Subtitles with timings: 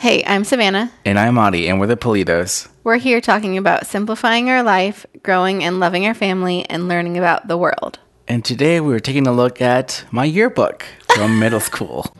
[0.00, 0.90] Hey, I'm Savannah.
[1.04, 2.68] And I'm Ari, and we're the Politos.
[2.84, 7.48] We're here talking about simplifying our life, growing and loving our family, and learning about
[7.48, 7.98] the world.
[8.26, 12.04] And today we're taking a look at my yearbook from middle school.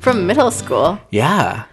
[0.00, 1.00] From middle school.
[1.10, 1.64] Yeah.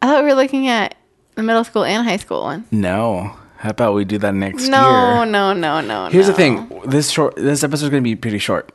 [0.00, 0.94] I thought we were looking at
[1.34, 2.64] the middle school and high school one.
[2.70, 3.36] No.
[3.58, 4.80] How about we do that next No,
[5.22, 5.26] year?
[5.26, 6.08] no, no, no.
[6.08, 6.32] Here's no.
[6.32, 6.80] the thing.
[6.86, 8.70] This short this episode is going to be pretty short.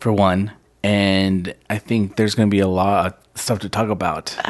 [0.00, 0.52] For one,
[0.84, 4.36] and I think there's going to be a lot of stuff to talk about.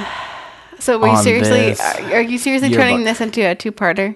[0.80, 1.74] So, were you seriously?
[2.12, 2.88] Are, are you seriously yearbook.
[2.88, 4.15] turning this into a two-parter?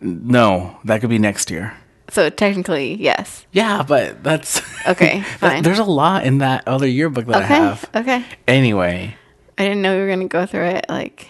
[0.00, 1.74] No, that could be next year.
[2.10, 3.46] So technically, yes.
[3.52, 5.62] Yeah, but that's Okay, that- fine.
[5.62, 7.88] There's a lot in that other yearbook that I have.
[7.94, 8.24] Okay.
[8.48, 9.16] Anyway,
[9.56, 11.28] I didn't know we were gonna go through it like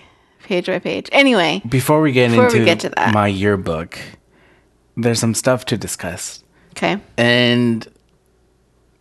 [0.53, 1.09] page by page.
[1.13, 3.15] Anyway, before we get Before we into get to that.
[3.15, 3.99] my yearbook,
[4.99, 6.45] there's some stuff to discuss.
[6.77, 6.99] okay.
[7.17, 7.89] And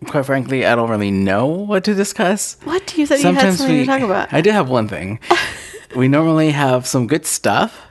[0.07, 2.55] quite frankly, I don't really know what to discuss.
[2.63, 4.31] What do you said you had something to talk about?
[4.33, 5.19] I do have one thing.
[5.95, 7.81] we normally have some good stuff,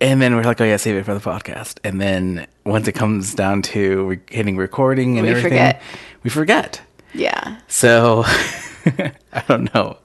[0.00, 2.92] and then we're like, "Oh yeah, save it for the podcast." And then once it
[2.92, 5.82] comes down to re- hitting recording and We everything, forget.
[6.22, 6.80] we forget.
[7.14, 7.56] yeah.
[7.66, 8.22] So
[8.86, 9.98] I don't know.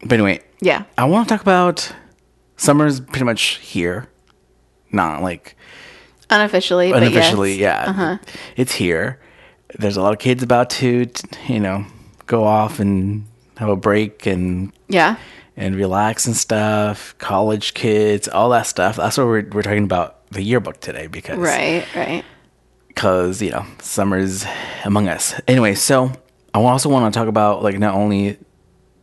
[0.00, 0.84] But anyway, Yeah.
[0.96, 1.92] I want to talk about
[2.62, 4.08] summer's pretty much here.
[4.90, 5.56] Not like
[6.30, 6.92] Unofficially.
[6.92, 7.84] but unofficially, yes.
[7.86, 7.90] yeah.
[7.90, 8.18] Uh-huh.
[8.56, 9.18] It's here.
[9.78, 11.06] There's a lot of kids about to,
[11.48, 11.84] you know,
[12.26, 13.24] go off and
[13.56, 15.16] have a break and Yeah.
[15.56, 17.14] and relax and stuff.
[17.18, 18.96] College kids, all that stuff.
[18.96, 21.84] That's what we're we're talking about the yearbook today because Right.
[21.94, 22.24] Right.
[22.88, 24.44] because you know summer's
[24.84, 25.38] among us.
[25.48, 26.12] Anyway, so
[26.54, 28.38] I also want to talk about like not only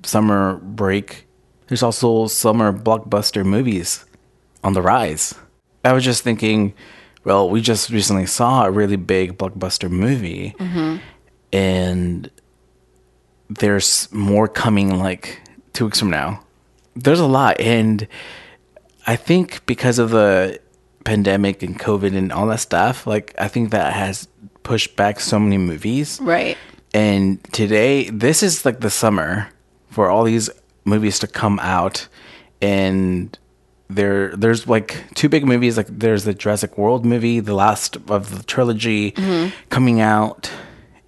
[0.04, 1.26] summer break.
[1.70, 4.03] There's also summer blockbuster movies
[4.64, 5.36] on the rise.
[5.86, 6.73] I was just thinking,
[7.23, 10.97] well, we just recently saw a really big blockbuster movie, mm-hmm.
[11.53, 12.31] and
[13.50, 15.42] there's more coming like
[15.73, 16.44] two weeks from now.
[16.95, 18.08] There's a lot, and
[19.06, 20.59] I think because of the
[21.06, 24.28] pandemic and COVID and all that stuff, like I think that has
[24.63, 26.19] pushed back so many movies.
[26.19, 26.57] Right.
[26.96, 29.50] And today, this is like the summer
[29.91, 30.50] for all these
[30.89, 32.07] movies to come out,
[32.61, 33.38] and
[33.89, 35.77] there there's like two big movies.
[35.77, 39.11] Like there's the Jurassic World movie, the last of the trilogy,
[39.69, 40.51] coming out,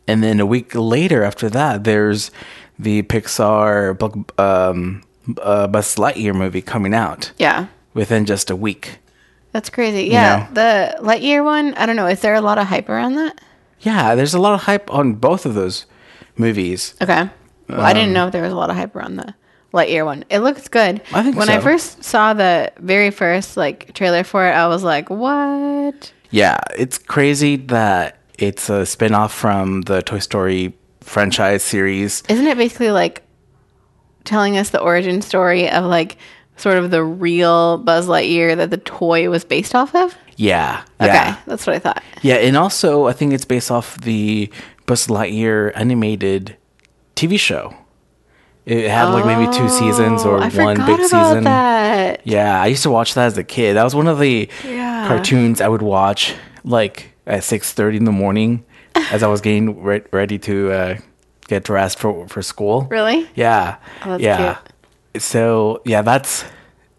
[0.07, 2.31] and then a week later after that, there's
[2.79, 3.99] the Pixar
[4.39, 5.03] um,
[5.41, 7.67] uh, Buzz Lightyear movie coming out Yeah.
[7.93, 8.97] within just a week.
[9.51, 10.05] That's crazy.
[10.05, 10.47] Yeah.
[10.49, 10.53] know?
[10.55, 11.73] The Lightyear one.
[11.75, 12.07] I don't know.
[12.07, 13.39] Is there a lot of hype around that?
[13.81, 15.85] Yeah, there's a lot of hype on both of those
[16.37, 16.95] movies.
[17.01, 17.29] Okay.
[17.69, 19.33] Well, I didn't know if there was a lot of hype around the
[19.73, 20.25] Lightyear one.
[20.29, 21.01] It looks good.
[21.13, 24.83] I think when I first saw the very first like trailer for it, I was
[24.83, 32.23] like, "What?" Yeah, it's crazy that it's a spin-off from the Toy Story franchise series.
[32.29, 33.23] Isn't it basically like
[34.23, 36.17] telling us the origin story of like
[36.57, 40.15] sort of the real Buzz Lightyear that the toy was based off of?
[40.37, 40.83] Yeah.
[40.99, 41.37] Okay, Yeah.
[41.45, 42.03] that's what I thought.
[42.21, 44.51] Yeah, and also I think it's based off the
[44.85, 46.55] Buzz Lightyear animated
[47.15, 47.73] TV show.
[48.65, 51.43] It had like maybe two seasons or Oh, I one big season.
[51.45, 52.21] that.
[52.25, 53.75] Yeah, I used to watch that as a kid.
[53.75, 55.07] That was one of the Yeah.
[55.07, 58.63] cartoons I would watch like at 6:30 in the morning
[59.11, 60.97] as I was getting re- ready to uh,
[61.47, 62.87] get dressed for for school.
[62.91, 63.27] Really?
[63.35, 63.77] Yeah.
[64.05, 64.57] Oh, that's yeah.
[65.17, 66.45] So yeah, that's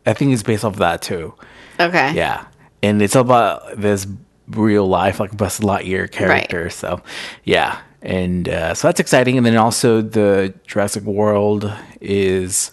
[0.04, 1.34] I think it's based off of that too.
[1.78, 2.12] Okay.
[2.14, 2.44] Yeah.
[2.82, 4.06] And it's about this
[4.48, 6.68] real life like Buzz Lightyear character.
[6.70, 7.00] So
[7.44, 7.78] yeah.
[8.02, 9.36] And uh, so that's exciting.
[9.36, 12.72] And then also the Jurassic World is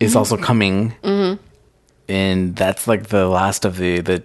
[0.00, 0.44] is also Mm-hmm.
[0.44, 1.38] coming.
[2.08, 4.22] And that's like the last of the the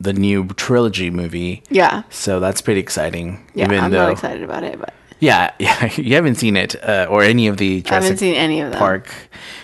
[0.00, 1.62] the new trilogy movie.
[1.70, 2.02] Yeah.
[2.10, 3.46] So that's pretty exciting.
[3.54, 3.70] Yeah.
[3.70, 7.46] I'm not excited about it, but yeah, yeah, you haven't seen it uh, or any
[7.46, 8.78] of the I haven't seen any of them.
[8.78, 9.08] Park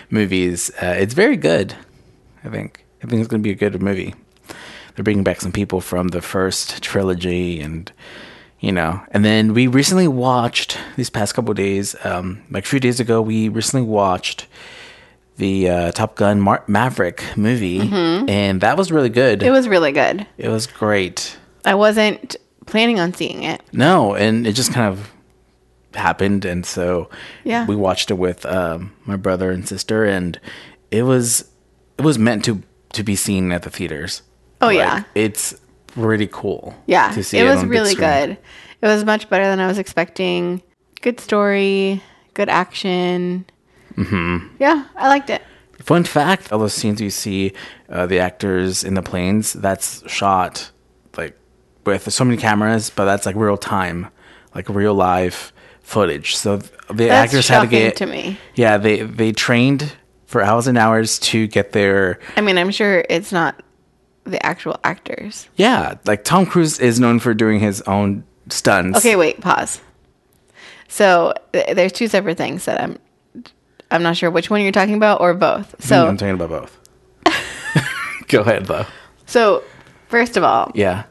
[0.09, 0.71] movies.
[0.81, 1.75] Uh, it's very good.
[2.43, 2.85] I think.
[3.03, 4.15] I think it's going to be a good movie.
[4.95, 7.91] They're bringing back some people from the first trilogy, and
[8.63, 11.97] you know, and then we recently watched these past couple days.
[12.05, 14.47] Um, like a few days ago, we recently watched
[15.35, 19.39] the uh, Top Gun Mar- Maverick movie, and that was really good.
[19.39, 19.47] Mm-hmm.
[19.49, 20.25] It was really good.
[20.37, 21.37] it was great.
[21.65, 23.61] I wasn't planning on seeing it.
[23.73, 25.11] No, and it just kind of
[25.93, 27.09] happened, and so
[27.43, 27.65] Yeah.
[27.67, 30.39] we watched it with um, my brother and sister, and
[30.89, 31.49] it was
[31.97, 32.63] it was meant to
[32.93, 34.21] to be seen at the theaters.
[34.61, 35.03] Oh, yeah.
[35.15, 35.53] it's
[35.93, 36.75] pretty cool.
[36.85, 38.31] Yeah, to see it was on really good.
[38.81, 40.61] It was much better than I was expecting.
[41.01, 42.01] Good story,
[42.33, 43.45] good action.
[43.95, 44.55] Mm-hmm.
[44.59, 45.41] Yeah, I liked it.
[45.79, 47.53] Fun fact: all those scenes you see
[47.89, 50.71] uh, the actors in the planes, that's shot
[51.17, 51.37] like
[51.85, 54.07] with so many cameras, but that's like real time.
[54.55, 55.51] like real live
[55.81, 56.35] footage.
[56.35, 58.37] So th- the That's actors had to get to me.
[58.55, 59.93] Yeah, they they trained
[60.25, 63.61] for hours and hours to get their I mean, I'm sure it's not
[64.25, 65.47] the actual actors.
[65.55, 65.95] yeah.
[66.05, 68.97] Like Tom Cruise is known for doing his own stunts.
[68.99, 69.81] Okay, wait, pause.
[70.87, 72.97] So th- there's two separate things that I'm
[73.91, 75.75] I'm not sure which one you're talking about or both.
[75.83, 76.77] So I'm talking about both.
[78.27, 78.85] Go ahead though.
[79.25, 79.63] so
[80.07, 81.03] first of all, Yeah.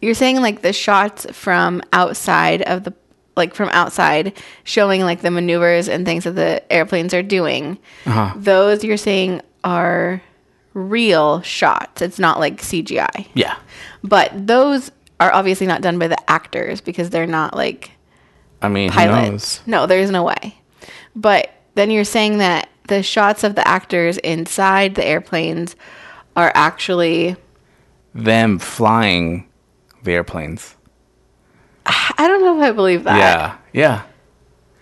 [0.00, 2.94] you're saying like the shots from outside of the
[3.36, 7.78] like from outside showing like the maneuvers and things that the airplanes are doing.
[8.06, 8.34] Uh-huh.
[8.36, 10.22] Those you're saying are
[10.74, 12.02] real shots.
[12.02, 13.26] It's not like CGI.
[13.34, 13.56] Yeah.
[14.02, 14.90] But those
[15.20, 17.92] are obviously not done by the actors because they're not like
[18.60, 19.30] I mean, who pilots.
[19.30, 19.60] knows?
[19.66, 20.56] No, there's no way.
[21.14, 25.76] But then you're saying that the shots of the actors inside the airplanes
[26.36, 27.36] are actually
[28.14, 29.48] Them flying
[30.02, 30.74] the airplanes.
[31.86, 33.18] I don't know if I believe that.
[33.18, 33.56] Yeah.
[33.72, 34.02] Yeah.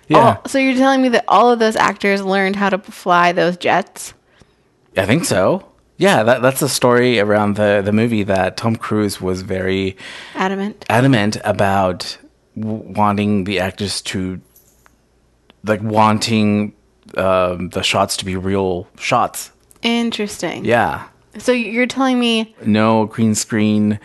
[0.08, 0.18] Yeah.
[0.18, 3.56] All- so you're telling me that all of those actors learned how to fly those
[3.56, 4.14] jets?
[4.96, 5.69] I think so.
[6.00, 9.96] Yeah, that, that's the story around the, the movie that Tom Cruise was very
[10.34, 10.84] Adamant.
[10.88, 12.16] adamant about
[12.58, 14.40] w- wanting the actors to,
[15.62, 16.72] like, wanting
[17.18, 19.50] um, the shots to be real shots.
[19.82, 20.64] Interesting.
[20.64, 21.06] Yeah.
[21.38, 24.00] So you're telling me No green screen,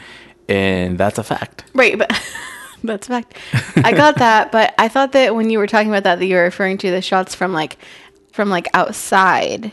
[0.49, 1.63] and that's a fact.
[1.73, 2.11] right, but
[2.83, 3.37] that's a fact.
[3.77, 6.35] I got that, but I thought that when you were talking about that that you
[6.35, 7.77] were referring to the shots from like
[8.33, 9.71] from like outside.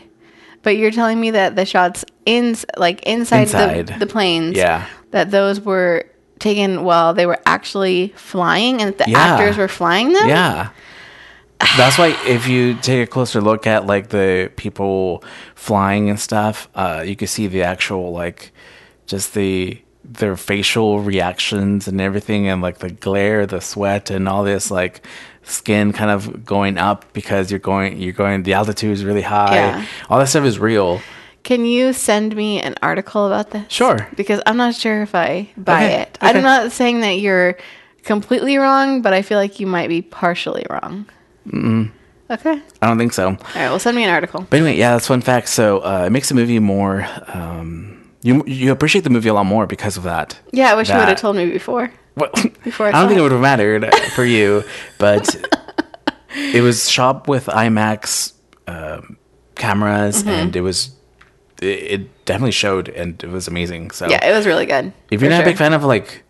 [0.63, 3.87] But you're telling me that the shots in like inside, Inside.
[3.87, 4.85] The, the planes Yeah.
[5.11, 6.05] that those were
[6.39, 9.19] taken while they were actually flying and the Yeah.
[9.19, 10.27] actors were flying them?
[10.27, 10.69] Yeah.
[11.77, 15.23] That's why if you take a closer look at like the people
[15.55, 18.51] flying and stuff, uh, you can see the actual like
[19.05, 24.43] just the their facial reactions and everything and like the glare, the sweat and all
[24.43, 25.05] this like
[25.43, 29.55] skin kind of going up because you're going you're going the altitude is really high.
[29.55, 29.85] Yeah.
[30.09, 31.01] All that stuff is real.
[31.43, 33.65] Can you send me an article about this?
[33.71, 34.07] Sure.
[34.15, 36.17] Because I'm not sure if I buy Okay, it.
[36.21, 37.57] I'm not saying that you're
[38.03, 41.05] completely wrong, but I feel like you might be partially wrong.
[41.47, 41.91] mm
[42.29, 42.59] Okay.
[42.81, 43.27] I don't think so.
[43.27, 43.67] All right.
[43.69, 44.47] Well, send me an article.
[44.49, 45.49] But anyway, yeah, that's fun fact.
[45.49, 47.92] So uh, it makes the movie more um,
[48.23, 50.39] you you appreciate the movie a lot more because of that.
[50.51, 51.91] Yeah, I wish you would have told me before.
[52.15, 52.29] Well,
[52.63, 53.21] Before I I, don't think it.
[53.23, 54.63] would have mattered for you,
[54.99, 55.35] but
[56.35, 58.33] it was shot with IMAX
[58.67, 59.17] um,
[59.55, 60.29] cameras, Mm-hmm.
[60.29, 60.91] and it was
[61.61, 63.91] it, it definitely showed, and it was amazing.
[63.91, 64.93] So Yeah, it was really good.
[65.11, 65.43] if you're not sure.
[65.43, 66.23] a big fan of like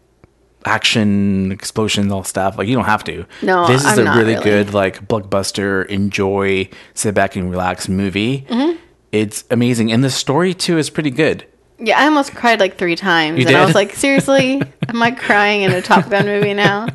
[0.66, 3.26] action explosions, all stuff, like you don't have to.
[3.42, 4.44] No, this is I'm a really, really.
[4.44, 8.46] good like blockbuster, enjoy, sit back and relax movie.
[8.50, 8.80] Mm-hmm.
[9.12, 11.46] It's amazing, and the story too is pretty good.
[11.80, 15.12] Yeah, I almost cried like three times, You and I was like, seriously, am I
[15.12, 16.88] crying in a Top Gun movie now?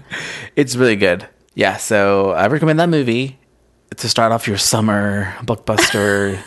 [0.56, 1.26] It's really good.
[1.54, 3.38] Yeah, so I recommend that movie
[3.96, 6.38] to start off your summer blockbuster,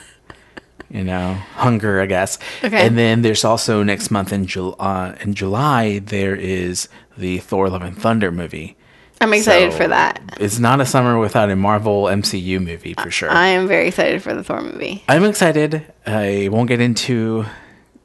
[0.90, 2.40] you know, hunger, I guess.
[2.64, 2.86] Okay.
[2.88, 6.88] And then there's also next month in July, uh, in July there is
[7.18, 8.78] the Thor: Love and Thunder movie.
[9.20, 10.20] I'm excited So, for that.
[10.40, 13.30] It's not a summer without a Marvel MCU movie for sure.
[13.30, 15.04] I am very excited for the Thor movie.
[15.08, 15.86] I'm excited.
[16.08, 17.46] I won't get into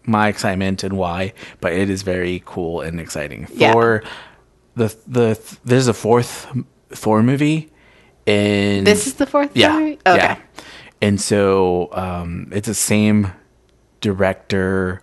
[0.07, 3.49] my excitement and why, but it is very cool and exciting.
[3.53, 3.73] Yeah.
[3.73, 4.03] For
[4.75, 6.47] the the there's a fourth
[6.91, 7.71] Thor movie,
[8.27, 9.99] and This is the fourth yeah, movie?
[10.07, 10.17] Okay.
[10.17, 10.37] yeah,
[11.03, 13.33] and so um, it's the same
[14.01, 15.01] director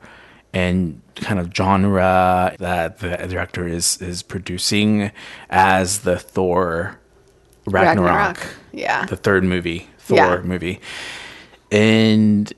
[0.54, 5.12] and kind of genre that the director is is producing
[5.50, 7.00] as the Thor
[7.66, 8.38] Ragnarok
[8.72, 9.06] Yeah.
[9.06, 10.42] the third movie, Thor Yeah.
[10.44, 10.80] movie.
[11.72, 12.52] And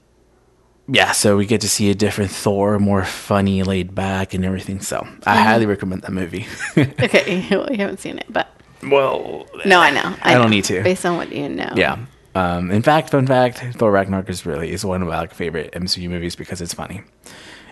[0.88, 4.80] yeah, so we get to see a different Thor, more funny, laid back, and everything.
[4.82, 5.30] So Mm-hmm.
[5.30, 6.46] I highly recommend that movie.
[6.77, 7.46] okay.
[7.51, 8.48] Well, you haven't seen it, but
[8.84, 10.15] well, no, I know.
[10.22, 10.84] I don't know, need to.
[10.84, 11.72] Based on what you know.
[11.75, 12.06] yeah.
[12.36, 15.72] Um, in fact, fun fact, Thor Ragnarok is really is one of my like, favorite
[15.72, 17.01] MCU movies because it's funny,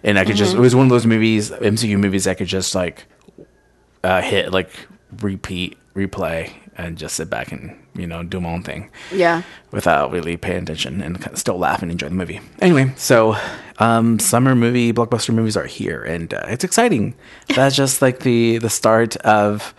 [0.03, 2.73] and I could just it was one of those movies MCU movies I could just
[2.73, 3.05] like
[4.03, 4.69] uh, hit like
[5.19, 8.89] repeat replay and just sit back and you know do my own thing.
[9.11, 9.43] Yeah.
[9.71, 12.41] without really paying attention and kind of still laugh and enjoy the movie.
[12.59, 13.35] Anyway, so
[13.79, 17.15] um, summer movie blockbuster movies are here, and uh, it's exciting.
[17.55, 19.73] That's just like the the start of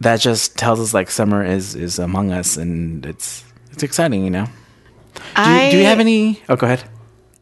[0.00, 0.20] that.
[0.20, 4.24] Just tells us like summer is is among us, and it's it's exciting.
[4.24, 4.46] You know.
[5.14, 6.40] Do, I, you, do you have any?
[6.48, 6.84] Oh, go ahead.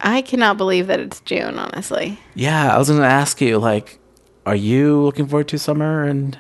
[0.01, 2.19] I cannot believe that it's June, honestly.
[2.35, 3.99] Yeah, I was going to ask you like,
[4.45, 6.05] are you looking forward to summer?
[6.05, 6.39] And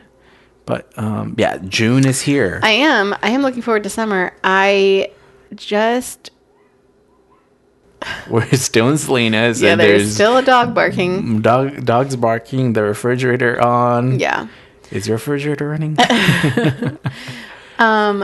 [0.66, 2.60] but um, yeah, June is here.
[2.62, 3.14] I am.
[3.22, 4.34] I am looking forward to summer.
[4.44, 5.10] I
[5.54, 6.30] just
[8.30, 11.40] We're still in Salinas, yeah, and there's there's still a dog barking.
[11.40, 14.18] dog dogs barking, the refrigerator on.
[14.18, 14.48] Yeah.
[14.90, 15.96] Is your refrigerator running?
[17.78, 18.20] um,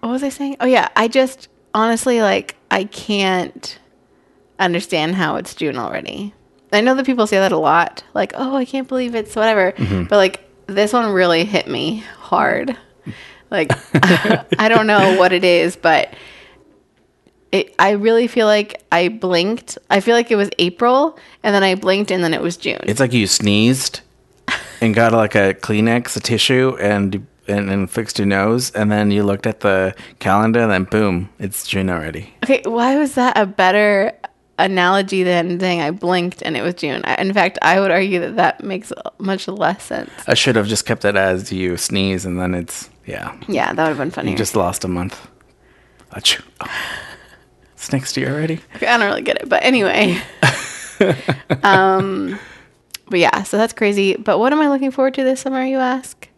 [0.00, 0.56] what was I saying?
[0.60, 3.78] Oh yeah, I just honestly like I can't
[4.58, 6.34] understand how it's June already.
[6.72, 9.72] I know that people say that a lot, like, "Oh, I can't believe it's whatever,"
[9.72, 10.04] mm-hmm.
[10.04, 12.76] but like this one really hit me hard.
[13.50, 13.70] Like
[14.58, 16.14] I don't know what it is, but
[17.52, 19.78] it I really feel like I blinked.
[19.90, 22.80] I feel like it was April and then I blinked and then it was June.
[22.84, 24.00] it's like you sneezed
[24.80, 29.10] and got like a Kleenex, a tissue, and and, and fixed your nose, and then
[29.10, 32.32] you looked at the calendar, and then boom, it's June already.
[32.44, 34.12] Okay, why was that a better
[34.58, 37.00] analogy than saying I blinked and it was June?
[37.04, 40.10] I, in fact, I would argue that that makes much less sense.
[40.26, 43.82] I should have just kept it as you sneeze, and then it's yeah, Yeah, that
[43.82, 44.30] would have been funny.
[44.30, 45.28] you just lost a month.
[46.12, 46.42] Achoo.
[47.74, 48.60] It's next year already.
[48.76, 50.20] Okay, I don't really get it, but anyway.
[51.64, 52.38] um,
[53.08, 54.14] but yeah, so that's crazy.
[54.16, 55.64] But what am I looking forward to this summer?
[55.64, 56.28] You ask.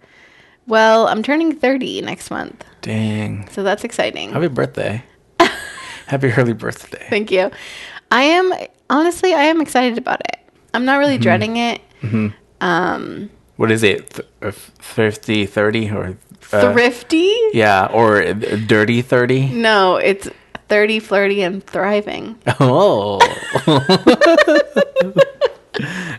[0.67, 3.47] Well, I'm turning 30 next month, Dang.
[3.51, 4.33] so that's exciting.
[4.33, 5.05] Happy birthday.
[6.07, 7.05] Happy early birthday.
[7.11, 7.51] Thank you.
[8.15, 8.55] I am
[8.89, 10.39] honestly, I am excited about it.
[10.73, 11.81] I'm not really dreading it.
[13.57, 14.11] What is it?
[14.11, 16.17] Th- uh, 50, 30, or
[16.53, 17.37] uh, Thrifty?
[17.53, 18.33] Yeah, or uh,
[18.67, 19.49] dirty 30?
[19.49, 20.29] No, it's
[20.69, 22.39] 30, flirty, and thriving.
[22.61, 23.19] Oh.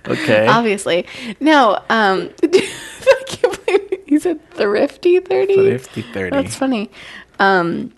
[0.08, 0.48] okay.
[0.48, 1.06] Obviously.
[1.40, 5.56] No, um, I can't believe he said thrifty 30.
[5.56, 6.30] 50, 30.
[6.36, 6.92] That's funny.
[7.40, 7.94] Um,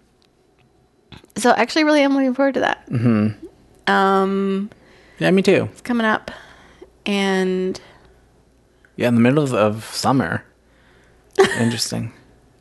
[1.35, 2.87] so actually, really, I'm looking forward to that.
[2.89, 3.46] Mm-hmm.
[3.87, 4.69] Um,
[5.19, 5.69] Yeah, me too.
[5.71, 6.31] it's coming up,
[7.05, 7.79] and
[8.95, 10.43] Yeah, in the middle of, of summer.
[11.59, 12.11] Interesting.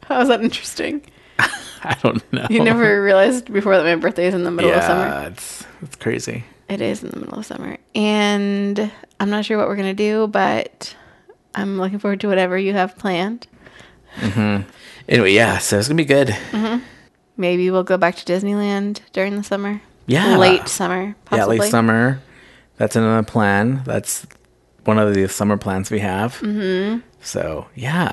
[0.05, 1.03] how is that interesting?
[1.39, 2.47] I don't know.
[2.51, 5.07] You never realized before that my birthday is in the middle yeah, of summer.
[5.07, 6.45] Yeah, it's it's crazy.
[6.69, 8.91] It is in the middle of summer, and
[9.21, 10.95] I'm not sure what we're gonna do, but
[11.55, 13.47] I'm looking forward to whatever you have planned.
[14.17, 14.69] Mm-hmm.
[15.09, 16.31] Anyway, yeah, so it's gonna be good.
[16.31, 16.79] Hmm.
[17.37, 19.81] Maybe we'll go back to Disneyland during the summer.
[20.07, 20.37] Yeah.
[20.37, 21.57] late summer, possibly.
[21.57, 22.21] Yeah, late summer.
[22.77, 23.83] That's another plan.
[23.85, 24.27] That's
[24.85, 26.35] one of the summer plans we have.
[26.41, 27.01] Mm-hmm.
[27.21, 28.13] So yeah,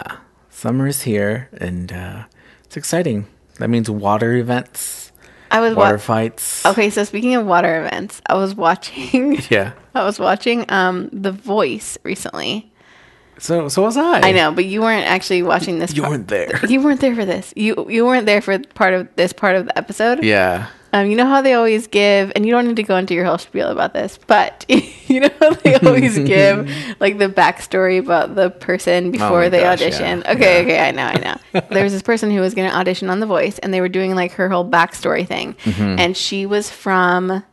[0.49, 2.23] summer is here, and uh,
[2.63, 3.27] it's exciting.
[3.59, 5.11] That means water events,
[5.51, 6.65] I was water wa- fights.
[6.65, 6.89] okay.
[6.89, 9.37] So speaking of water events, I was watching.
[9.49, 9.73] Yeah.
[9.93, 12.71] I was watching um The Voice recently.
[13.37, 14.21] So so was I.
[14.29, 15.93] I know, but you weren't actually watching this.
[15.93, 16.59] You part- weren't there.
[16.67, 17.53] You weren't there for this.
[17.55, 20.23] You you weren't there for part of this part of the episode.
[20.23, 20.67] Yeah.
[20.93, 23.25] Um, you know how they always give, and you don't need to go into your
[23.25, 26.69] whole spiel about this, but you know how they always give
[26.99, 30.21] like the backstory about the person before my they gosh, audition.
[30.23, 30.31] yeah.
[30.33, 30.63] Okay, Yeah.
[30.63, 31.13] okay, I know, I
[31.53, 31.61] know.
[31.71, 33.89] there was this person who was going to audition on The Voice, and they were
[33.89, 35.99] doing like her whole backstory thing, Mm-hmm.
[35.99, 37.43] and she was from.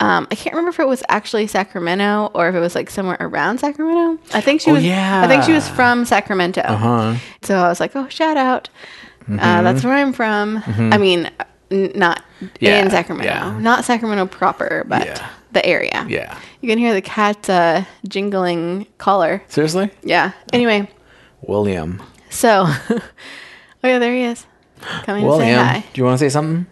[0.00, 3.18] Um, I can't remember if it was actually Sacramento or if it was like somewhere
[3.20, 4.20] around Sacramento.
[4.34, 4.84] I think she Oh, was.
[4.84, 6.62] I think she was from Sacramento.
[6.62, 7.14] Uh-huh.
[7.42, 8.68] So I was like, oh, shout out.
[9.24, 9.38] Mm-hmm.
[9.38, 10.60] Uh, that's where I'm from.
[10.66, 11.30] I mean,
[11.72, 12.22] n- not
[12.60, 13.58] Yeah, in Sacramento, yeah.
[13.58, 15.28] not Sacramento proper, but Yeah.
[15.52, 16.04] the area.
[16.08, 16.36] Yeah.
[16.60, 19.42] You can hear the cat uh, jingling collar.
[19.48, 19.90] Seriously?
[20.02, 20.32] Yeah.
[20.52, 20.88] Anyway,
[21.42, 22.00] William.
[22.30, 23.00] so, oh
[23.82, 24.46] yeah, there he is.
[25.04, 25.64] Coming to say William.
[25.64, 25.84] hi.
[25.92, 26.66] Do you want to say something?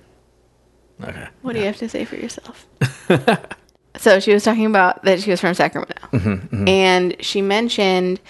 [1.02, 1.28] Okay.
[1.42, 2.66] What do you have to say for yourself?
[3.96, 8.20] so she was talking about that she was from Sacramento, Mm-hmm, and she mentioned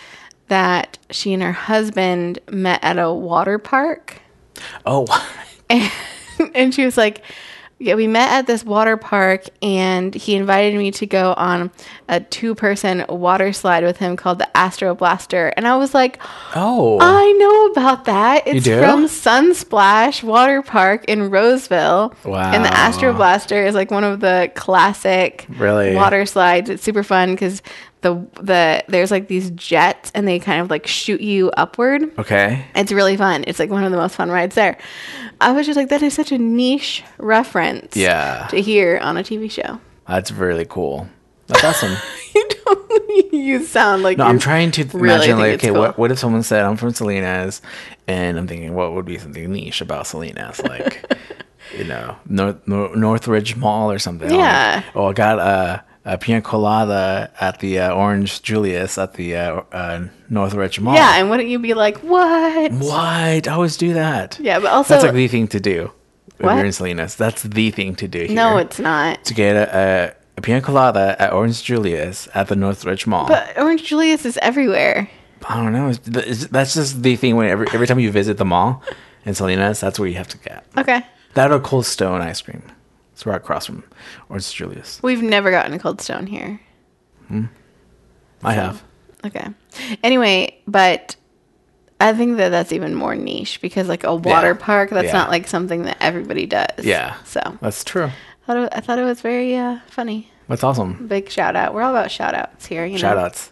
[0.48, 4.20] that she and her husband met at a water park.
[4.84, 5.06] Oh.
[6.54, 7.22] and, she was like
[7.82, 11.70] yeah we met at this water park and he invited me to go on
[12.10, 16.20] a two person water slide with him called the astro blaster and i was like
[16.54, 16.98] Oh.
[17.00, 22.52] i know about that it's from sunsplash water park in roseville Wow.
[22.52, 25.94] and the astro blaster is like one of the classic Really?
[25.94, 27.62] water slides it's super fun because
[28.02, 32.64] the the there's like these jets and they kind of like shoot you upward okay.
[32.74, 33.44] it's really fun.
[33.46, 34.78] It's like one of the most fun rides there.
[35.40, 38.46] I was just like, that is such a niche reference Yeah.
[38.50, 39.80] to hear on a TV show.
[40.06, 41.08] That's really cool.
[41.46, 41.96] That's awesome.
[42.34, 45.78] you don't, you sound like No, I'm trying to really imagine like, okay, cool.
[45.78, 47.60] what what if someone said I'm from Salinas,
[48.06, 51.02] and I'm thinking what would be something niche about Salinas, like
[51.76, 54.30] you know North Nor- Northridge Mall or something.
[54.30, 54.82] Yeah.
[54.94, 59.62] Oh, I got a, a pina colada at the uh, Orange Julius at the uh,
[59.72, 60.94] uh, Northridge Mall.
[60.94, 62.72] Yeah, and wouldn't you be like, what?
[62.72, 63.46] What?
[63.48, 64.38] I always do that.
[64.40, 65.90] Yeah, but also, That's like the thing to do.
[66.38, 68.34] If you're in Salinas, that's the thing to do here.
[68.34, 69.22] no, it's not.
[69.26, 73.28] to get a, a, a pina colada at Orange Julius at the Northridge Mall.
[73.28, 75.10] But Orange Julius is everywhere.
[75.46, 75.88] I don't know.
[75.88, 77.36] It's, it's, that's just the thing.
[77.36, 78.82] When every, every time you visit the mall
[79.26, 81.02] in Salinas, that's where you have to get Okay.
[81.34, 82.62] that or Cold Stone ice cream.
[83.20, 83.84] It's right across from
[84.30, 84.98] Orange Julius.
[85.02, 86.58] We've never gotten a cold stone here.
[87.28, 87.44] Hmm.
[88.42, 88.82] I have.
[89.26, 89.46] Okay.
[90.02, 91.16] Anyway, but
[92.00, 94.64] I think that that's even more niche because like a water Yeah.
[94.64, 95.12] park, that's Yeah.
[95.12, 96.82] not like something that everybody does.
[96.82, 97.16] Yeah.
[97.24, 98.06] So That's true.
[98.06, 98.12] I
[98.46, 100.30] thought it, I thought it was very uh, funny.
[100.48, 101.06] That's awesome.
[101.06, 101.74] Big shout out.
[101.74, 102.86] We're all about shout outs here.
[102.86, 102.98] You know?
[103.00, 103.50] Shout outs.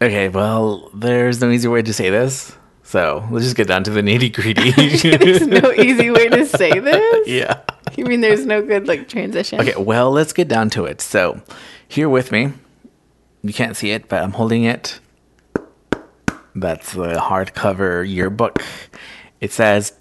[0.00, 2.56] Okay, well, there's no easy way to say this.
[2.92, 4.34] So let's just get down to the nitty
[5.18, 5.60] There's gritty.
[5.60, 7.26] no easy way to say this.
[7.26, 7.60] yeah.
[7.96, 9.62] You mean there's no good like transition?
[9.62, 11.00] Okay, well, let's get down to it.
[11.00, 11.40] So,
[11.88, 12.52] here with me,
[13.42, 15.00] you can't see it, but I'm holding it.
[16.54, 18.62] That's the hardcover yearbook.
[19.40, 19.92] It says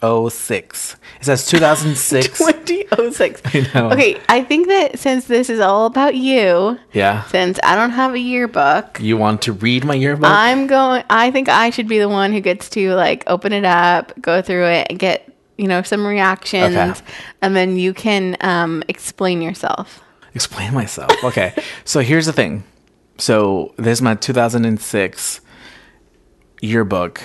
[0.00, 0.96] 2006.
[1.20, 2.38] It says 2006.
[2.38, 3.42] 2006.
[3.54, 3.90] I know.
[3.90, 7.24] Okay, I think that since this is all about you, yeah.
[7.24, 10.30] since I don't have a yearbook, You want to read my yearbook?
[10.30, 11.04] I'm going.
[11.10, 14.40] I think I should be the one who gets to like open it up, go
[14.42, 15.26] through it, and get
[15.58, 17.00] you know some reactions, Okay.
[17.42, 20.00] and then you can um, explain yourself.
[20.34, 21.12] explain myself.
[21.22, 21.52] Okay.
[21.84, 22.64] so here's the thing.
[23.18, 25.40] So this is my 2006
[26.62, 27.20] yearbook.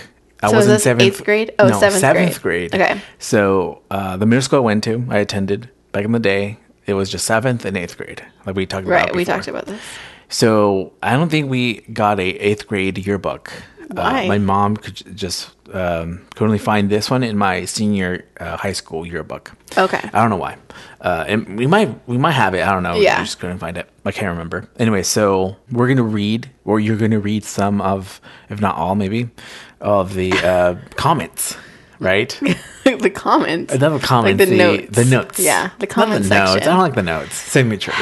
[0.46, 1.54] I So was in seventh eighth grade?
[1.60, 2.72] Oh, no, seventh seventh grade.
[2.72, 2.82] grade.
[2.82, 3.02] Okay.
[3.20, 6.58] So uh, the middle school I went to, I attended back in the day.
[6.86, 9.06] It was just seventh and eighth grade, like we talked about.
[9.06, 9.16] Right.
[9.16, 9.82] We talked about this.
[10.30, 13.52] So I don't think we got a eighth grade yearbook.
[13.90, 14.26] Why?
[14.26, 18.58] Uh, my mom could just um, could only find this one in my senior uh,
[18.58, 19.52] high school yearbook.
[19.78, 20.00] Okay.
[20.14, 20.58] I don't know why.
[21.02, 22.64] Uh, and we might we might have it.
[22.64, 22.96] I don't know.
[22.96, 23.20] Yeah.
[23.20, 23.88] We just couldn't find it.
[24.04, 24.68] I can't remember.
[24.78, 29.30] Anyway, so we're gonna read, or you're gonna read some of, if not all, maybe,
[29.82, 31.58] of the uh, comments,
[32.00, 32.30] right?
[32.84, 33.74] the comments.
[33.78, 34.40] Not the comments.
[34.40, 34.96] Like the notes.
[34.96, 35.40] The notes.
[35.40, 36.52] Yeah, the Not comment the notes.
[36.56, 37.36] I don't like the notes.
[37.36, 37.96] Signatures.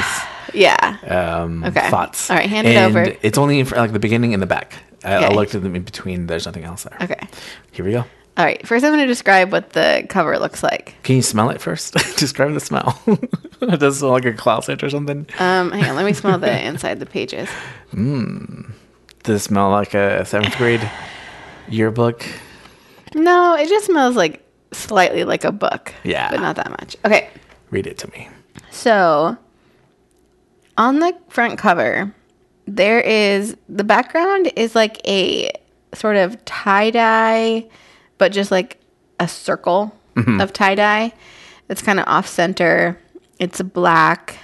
[0.54, 0.98] Yeah.
[1.08, 1.90] Um, Okay.
[1.90, 2.30] Thoughts.
[2.30, 3.16] All right, hand it and over.
[3.22, 4.76] It's only for like the beginning and the back.
[5.04, 6.28] I, I looked at them in between.
[6.28, 6.98] There's nothing else there.
[7.02, 7.28] Okay.
[7.72, 8.06] Here we go.
[8.36, 8.66] All right.
[8.66, 10.96] First, I'm going to describe what the cover looks like.
[11.04, 11.94] Can you smell it first?
[12.18, 13.00] Describe the smell.
[13.62, 15.28] it does smell like a closet or something.
[15.40, 15.96] Um, hang on.
[15.96, 17.48] Let me smell the inside the pages.
[17.94, 18.72] Mmm.
[19.24, 20.82] Does it smell like a seventh grade
[21.70, 22.26] yearbook?
[23.16, 25.94] No, it just smells like slightly like a book.
[26.04, 26.30] Yeah.
[26.32, 26.96] But not that much.
[27.06, 27.30] Okay.
[27.70, 28.30] Read it to me.
[28.72, 29.38] So,
[30.78, 32.14] on the front cover,
[32.66, 35.52] there is the background is like a
[35.94, 37.68] sort of tie dye,
[38.18, 38.80] but just like
[39.20, 40.42] a circle mm-hmm.
[40.42, 41.14] of tie dye.
[41.70, 43.00] It's kind of off center.
[43.40, 44.38] It's black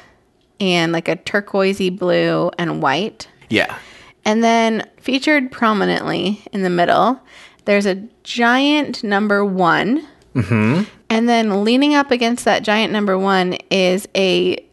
[0.60, 3.28] and like a turquoisey blue and white.
[3.50, 3.78] Yeah.
[4.26, 7.20] And then featured prominently in the middle,
[7.66, 10.08] there's a giant number one.
[10.36, 10.84] Mm-hmm.
[11.10, 14.64] And then leaning up against that giant number one is a,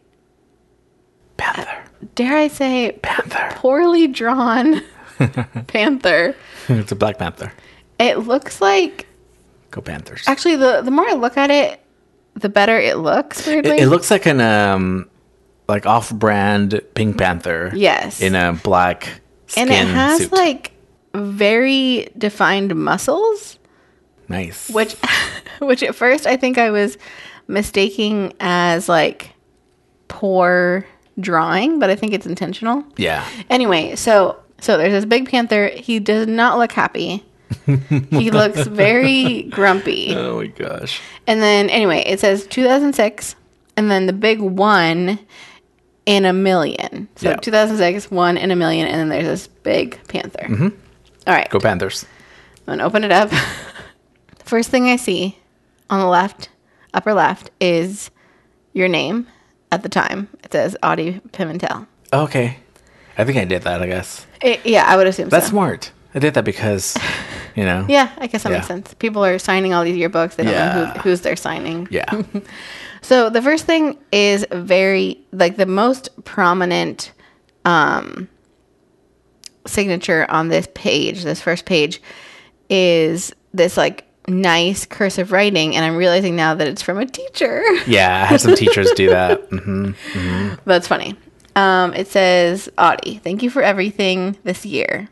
[1.37, 1.83] Panther.
[2.15, 3.49] dare I say, Panther.
[3.55, 4.81] poorly drawn
[5.67, 6.35] panther.
[6.69, 7.51] it's a Black Panther.
[7.99, 9.07] It looks like,
[9.71, 10.23] Go Panthers.
[10.27, 11.79] actually, the, the more I look at it,
[12.35, 13.77] the better it looks, weirdly.
[13.77, 15.09] It, it looks like an um,
[15.67, 17.71] like off-brand Pink Panther.
[17.75, 18.21] Yes.
[18.21, 19.21] In a black
[19.55, 20.31] and it has suit.
[20.31, 20.71] like
[21.13, 23.57] very defined muscles.
[24.27, 24.69] nice.
[24.69, 24.95] which
[25.59, 26.97] which at first I think I was
[27.47, 29.31] mistaking as like
[30.07, 30.85] poor
[31.19, 32.83] drawing, but I think it's intentional.
[32.97, 33.27] Yeah.
[33.49, 35.67] Anyway, so so there's this big panther.
[35.69, 37.23] He does not look happy.
[37.65, 40.13] he looks very grumpy.
[40.15, 40.99] Oh my gosh.
[41.25, 43.35] And then anyway, it says 2006
[43.77, 45.19] and then the big 1
[46.07, 47.07] in a million.
[47.17, 47.35] So Yeah.
[47.35, 50.47] 2006 1 in a million and then there's this big panther.
[50.47, 50.69] Mm-hmm.
[51.27, 51.49] All right.
[51.49, 52.05] Go Panthers.
[52.67, 53.29] I'm gonna open it up.
[54.37, 55.37] the first thing I see
[55.89, 56.49] on the left,
[56.93, 58.09] upper left, is
[58.73, 59.27] your name
[59.71, 60.29] at the time.
[60.43, 61.85] It says Audie Pimentel.
[62.13, 62.57] Okay.
[63.17, 64.25] I think I did that, I guess.
[64.41, 65.51] It- yeah, I would assume That's so.
[65.51, 65.91] smart.
[66.15, 66.97] I did that because,
[67.55, 67.85] you know.
[67.89, 68.57] Yeah, I guess that Yeah.
[68.59, 68.93] makes sense.
[68.93, 70.35] People are signing all these yearbooks.
[70.35, 70.93] They don't know Yeah.
[70.93, 71.87] who, who's they're signing.
[71.91, 72.05] Yeah.
[73.07, 77.13] So the first thing is very like the most prominent
[77.63, 78.27] um,
[79.65, 81.23] signature on this page.
[81.23, 82.01] This first page
[82.69, 87.63] is this like nice cursive writing, and I'm realizing now that it's from a teacher.
[87.87, 89.49] Yeah, I had some teachers do that.
[89.51, 91.15] mm-hmm That's funny.
[91.55, 95.07] Um, it says, Audie, thank you for everything this year.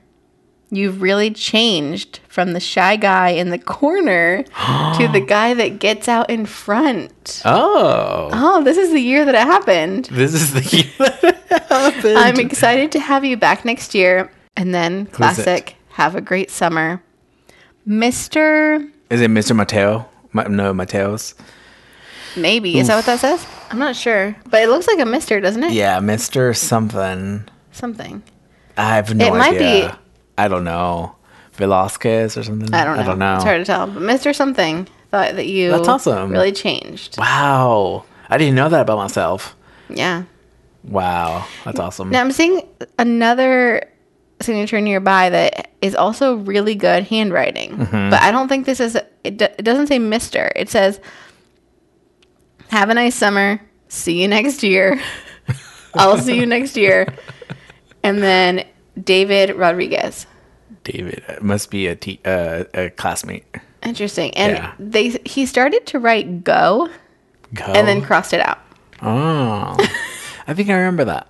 [0.71, 6.07] You've really changed from the shy guy in the corner to the guy that gets
[6.07, 7.41] out in front.
[7.45, 8.29] Oh.
[8.33, 10.05] Oh, this is the year that it happened.
[10.11, 12.17] This is the year that it happened.
[12.17, 14.31] I'm excited to have you back next year.
[14.57, 17.01] And then, classic, have a great summer.
[17.87, 18.89] Mr.
[19.09, 19.55] Is it Mr.
[19.55, 20.09] Mateo?
[20.33, 21.35] Ma- no, Mateo's.
[22.35, 22.77] Maybe.
[22.79, 23.45] Is that what that says?
[23.69, 24.35] I'm not sure.
[24.49, 25.73] But it looks like a Mr., doesn't it?
[25.73, 26.55] Yeah, Mr.
[26.55, 27.47] something.
[27.71, 28.23] Something.
[28.77, 29.89] I have no It might idea.
[29.89, 30.04] be-
[30.37, 31.15] I don't know.
[31.53, 32.73] Velasquez or something?
[32.73, 33.01] I don't know.
[33.01, 33.35] I don't know.
[33.35, 33.87] It's hard to tell.
[33.87, 34.35] But Mr.
[34.35, 36.31] Something thought that you That's awesome.
[36.31, 37.17] really changed.
[37.17, 38.03] Wow.
[38.29, 39.55] I didn't know that about myself.
[39.89, 40.23] Yeah.
[40.83, 42.11] Wow, that's awesome.
[42.11, 42.61] Now I'm seeing
[42.99, 43.89] another
[44.41, 48.09] signature nearby that is also really good handwriting, Mm-hmm.
[48.11, 48.95] but I don't think this is.
[49.23, 50.51] It, do- it doesn't say Mister.
[50.55, 50.99] It says,
[52.69, 53.59] "Have a nice summer.
[53.87, 55.01] See you next year.
[55.95, 57.07] I'll see you next year."
[58.03, 58.63] And then
[59.01, 60.25] David Rodriguez.
[60.83, 63.45] David it must be a te- uh, a classmate.
[63.83, 64.31] Interesting.
[64.35, 64.73] And Yeah.
[64.79, 66.89] they he started to write go
[67.53, 67.63] Go.
[67.65, 68.59] and then crossed it out.
[69.01, 69.75] oh,
[70.47, 71.27] I think I remember that.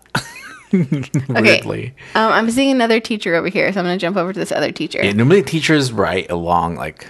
[1.30, 1.93] Weirdly.
[2.15, 4.51] Um, I'm seeing another teacher over here, so I'm going to jump over to this
[4.51, 5.04] other teacher.
[5.04, 7.10] Yeah, normally teachers write along like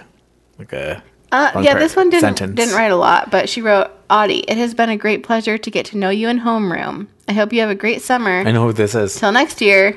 [0.58, 2.54] like a Uh, yeah, this one didn't sentence.
[2.54, 5.70] didn't write a lot, but she wrote, "Audie, it has been a great pleasure to
[5.70, 7.08] get to know you in homeroom.
[7.28, 8.40] I hope you have a great summer.
[8.46, 9.14] I know who this is.
[9.18, 9.96] Till next year."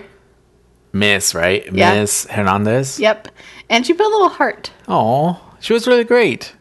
[0.91, 1.71] Miss, right?
[1.71, 1.93] Yeah.
[1.93, 2.99] Miss Hernandez.
[2.99, 3.27] Yep.
[3.69, 4.71] And she put a little heart.
[4.87, 6.53] Oh, she was really great.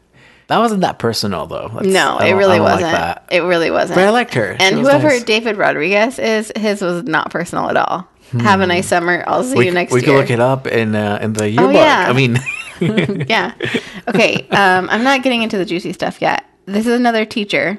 [0.49, 1.69] That wasn't that personal though.
[1.69, 2.83] That's- No, it really I wasn't.
[2.83, 3.25] Like that.
[3.31, 3.97] It really wasn't.
[3.97, 4.57] But I liked her.
[4.59, 5.25] and She whoever nice.
[5.25, 8.09] David Rodriguez is, his was not personal at all.
[8.41, 9.25] Have a nice summer.
[9.27, 9.59] I'll see Hmm.
[9.59, 10.11] we, you next we year.
[10.11, 11.75] Oh, could look it up in uh, in the yearbook.
[11.75, 12.07] yeah.
[12.09, 12.39] I mean,
[13.29, 13.53] yeah.
[14.09, 14.47] Okay.
[14.51, 16.45] Um, I'm not getting into the juicy stuff yet.
[16.67, 17.79] This is another teacher.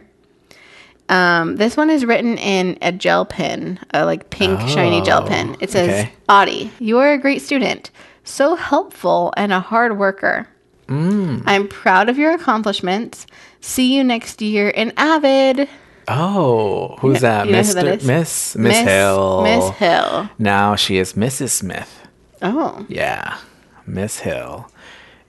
[1.10, 5.28] Um, this one is written in a gel pen, a like pink shiny gel Oh,
[5.28, 5.58] pen.
[5.60, 6.12] It says, okay.
[6.30, 7.89] "Audie, you are a great student,
[8.24, 10.48] so helpful and a hard worker.
[10.88, 11.43] Mm.
[11.45, 13.26] I'm proud of your accomplishments.
[13.62, 15.67] See you next year in Avid."
[16.12, 17.45] oh, who's that?
[17.45, 17.74] you know who Mr.
[17.76, 18.06] that is?
[18.08, 19.43] Miss Miss Hill.
[19.43, 20.30] Miss Hill.
[20.39, 21.50] Now she is Mrs.
[21.50, 22.08] Smith.
[22.41, 23.38] Oh, Yeah,
[23.86, 24.72] Miss Hill.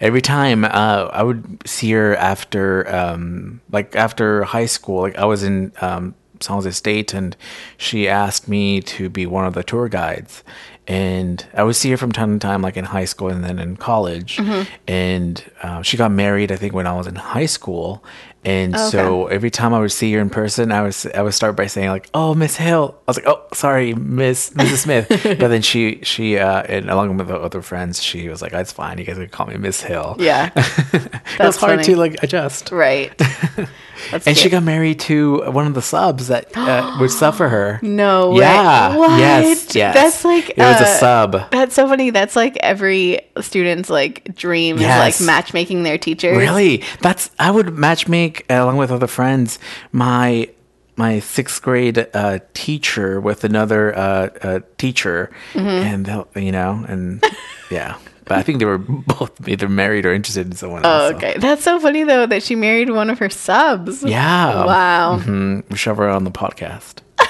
[0.01, 5.27] Every time uh, I would see her after, um, like after high school, like I
[5.27, 7.37] was in um, San Jose State, and
[7.77, 10.43] she asked me to be one of the tour guides.
[10.87, 13.59] And I would see her from time to time, like in high school and then
[13.59, 14.39] in college.
[14.39, 14.73] Mm-hmm.
[14.89, 18.03] And uh, she got married, I think, when I was in high school.
[18.43, 21.35] And Oh, so every time I would see her in person, I was I would
[21.35, 24.77] start by saying like, "Oh, Miss Hill." I was like, "Oh, sorry, Miss Mrs.
[24.79, 28.53] Smith." but then she she uh, and along with the other friends, she was like,
[28.53, 28.97] "That's fine.
[28.97, 30.51] You guys can call me Miss Hill." yeah.
[30.57, 31.85] it That's was hard funny.
[31.85, 32.73] to like adjust.
[32.73, 33.13] right.
[34.11, 37.49] That's And she got married to one of the subs that uh, would sub for
[37.49, 37.79] her.
[37.83, 38.39] no.
[38.39, 38.97] Yeah.
[38.97, 39.19] What?
[39.19, 39.75] Yes.
[39.75, 39.95] Yes.
[39.95, 41.51] That's like it was a uh, sub.
[41.51, 42.11] That's so funny.
[42.11, 45.15] That's like every student's like dream Yes.
[45.15, 46.37] is like matchmaking their teachers.
[46.37, 46.83] Really?
[47.01, 49.59] That's I would matchmake uh, along with other friends
[49.93, 50.49] my
[50.97, 55.67] my sixth grade uh, teacher with another uh, uh, teacher, Mm-hmm.
[55.69, 57.25] and they'll you know and
[57.71, 57.97] yeah.
[58.31, 58.79] But I think they were
[59.19, 61.11] both either married or interested in someone Oh, else.
[61.11, 61.35] so- okay.
[61.39, 64.03] That's so funny though that she married one of her subs.
[64.05, 64.65] Yeah.
[64.65, 65.19] Wow.
[65.19, 67.01] hmm We should have her on the podcast.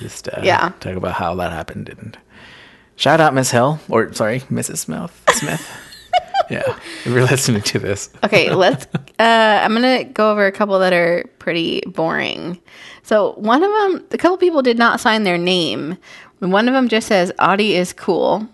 [0.00, 0.72] Just uh, Yeah.
[0.80, 2.16] talk about how that happened and
[2.96, 4.78] shout out Miss Hill or sorry Mrs.
[4.78, 5.12] Smith.
[5.34, 5.70] Smith.
[6.50, 6.62] yeah,
[7.04, 8.08] if you're listening to this.
[8.24, 8.86] Okay, let's.
[9.18, 12.58] Uh, I'm gonna go over a couple that are pretty boring.
[13.02, 15.96] So one of them, a couple people did not sign their name.
[16.40, 18.48] One of them just says Audie is cool,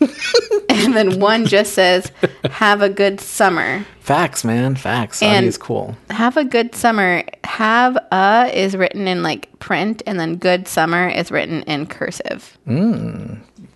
[0.68, 2.10] and then one just says
[2.50, 3.84] Have a good summer.
[4.00, 4.74] Facts, man.
[4.76, 5.22] Facts.
[5.22, 5.96] And- Audie is cool.
[6.10, 7.24] Have a good summer.
[7.44, 12.56] Have a is written in like print, and then good summer is written in cursive.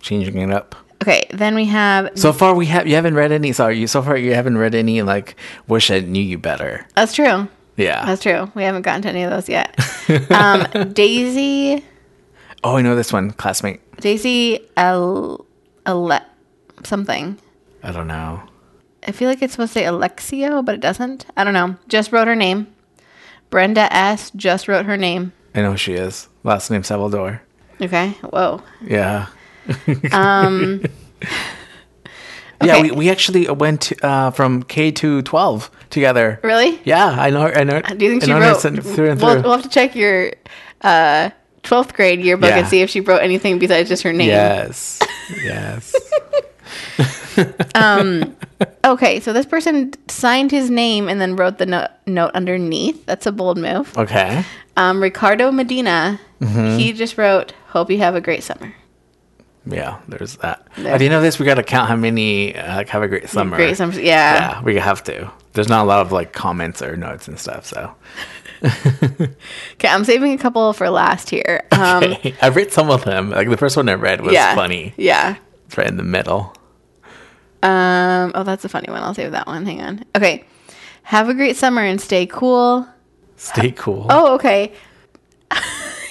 [0.01, 0.75] Changing it up.
[1.03, 3.51] Okay, then we have So far, we have you haven't read any.
[3.51, 5.35] Sorry, you so far you haven't read any like
[5.67, 7.47] "Wish I Knew You Better." that's true.
[7.75, 8.05] Yeah.
[8.05, 8.51] That's true.
[8.55, 9.77] We haven't gotten to any of those yet.
[10.31, 11.83] um, Daisy,
[12.63, 13.81] oh, I know this one, classmate.
[13.97, 15.45] Daisy, L,
[15.87, 16.19] Ale,
[16.83, 17.37] something.
[17.83, 18.43] I don't know.
[19.05, 21.25] I feel like it's supposed to say Alexio, but it doesn't.
[21.35, 21.75] I don't know.
[21.87, 22.67] Just wrote her name.
[23.49, 24.31] Brenda S.
[24.31, 25.33] just wrote her name.
[25.53, 26.29] I know who she is.
[26.43, 27.41] Last name Salvador.
[27.81, 28.09] Okay.
[28.21, 28.61] Whoa.
[28.81, 29.27] Yeah.
[30.11, 30.83] Um.
[32.61, 32.81] Yeah, Okay.
[32.83, 36.39] we, we actually went to, uh, from K to twelve together.
[36.43, 36.79] Really?
[36.85, 37.47] Yeah, I know.
[37.47, 37.81] I know.
[37.81, 38.61] Do you think I she wrote?
[38.83, 39.41] through and We'll, through.
[39.41, 40.31] we'll have to check your
[40.81, 41.29] uh,
[41.63, 42.59] 12th grade yearbook Yeah.
[42.59, 44.27] and see if she wrote anything besides just her name.
[44.29, 44.99] Yes.
[45.43, 45.95] yes.
[47.75, 48.35] um,
[48.85, 53.05] Okay, so this person signed his name and then wrote the no- note underneath.
[53.05, 53.97] That's a bold move.
[53.97, 54.43] Okay.
[54.77, 56.77] Um, Ricardo Medina, Mm-hmm.
[56.77, 58.73] he just wrote, "Hope you have a great summer."
[59.65, 60.67] Yeah, there's that.
[60.77, 60.93] There.
[60.93, 63.07] At the end of this, we got to count how many uh, like have a
[63.07, 63.55] great summer.
[63.55, 64.01] Great summer, yeah.
[64.57, 65.31] Yeah, we have to.
[65.53, 67.65] There's not a lot of like comments or notes and stuff.
[67.65, 67.93] So
[69.73, 71.63] Okay, I'm saving a couple for last here.
[71.71, 72.35] Um, okay.
[72.41, 73.31] I've read some of them.
[73.31, 74.93] Like the first one I read was yeah, funny.
[74.97, 75.35] Yeah.
[75.65, 76.55] It's right in the middle.
[77.61, 78.31] Um.
[78.35, 79.03] Oh, that's a funny one.
[79.03, 79.65] I'll save that one.
[79.65, 80.05] Hang on.
[80.15, 80.45] Okay.
[81.03, 82.87] Have a great summer and stay cool.
[83.35, 84.07] Stay cool.
[84.09, 84.71] Oh, okay.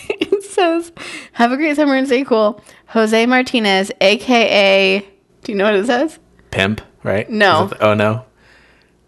[0.08, 0.92] it says,
[1.32, 5.00] "Have a great summer and stay cool." Jose Martinez, aka,
[5.44, 6.18] do you know what it says?
[6.50, 7.28] Pimp, right?
[7.30, 7.70] No.
[7.80, 8.26] Oh no.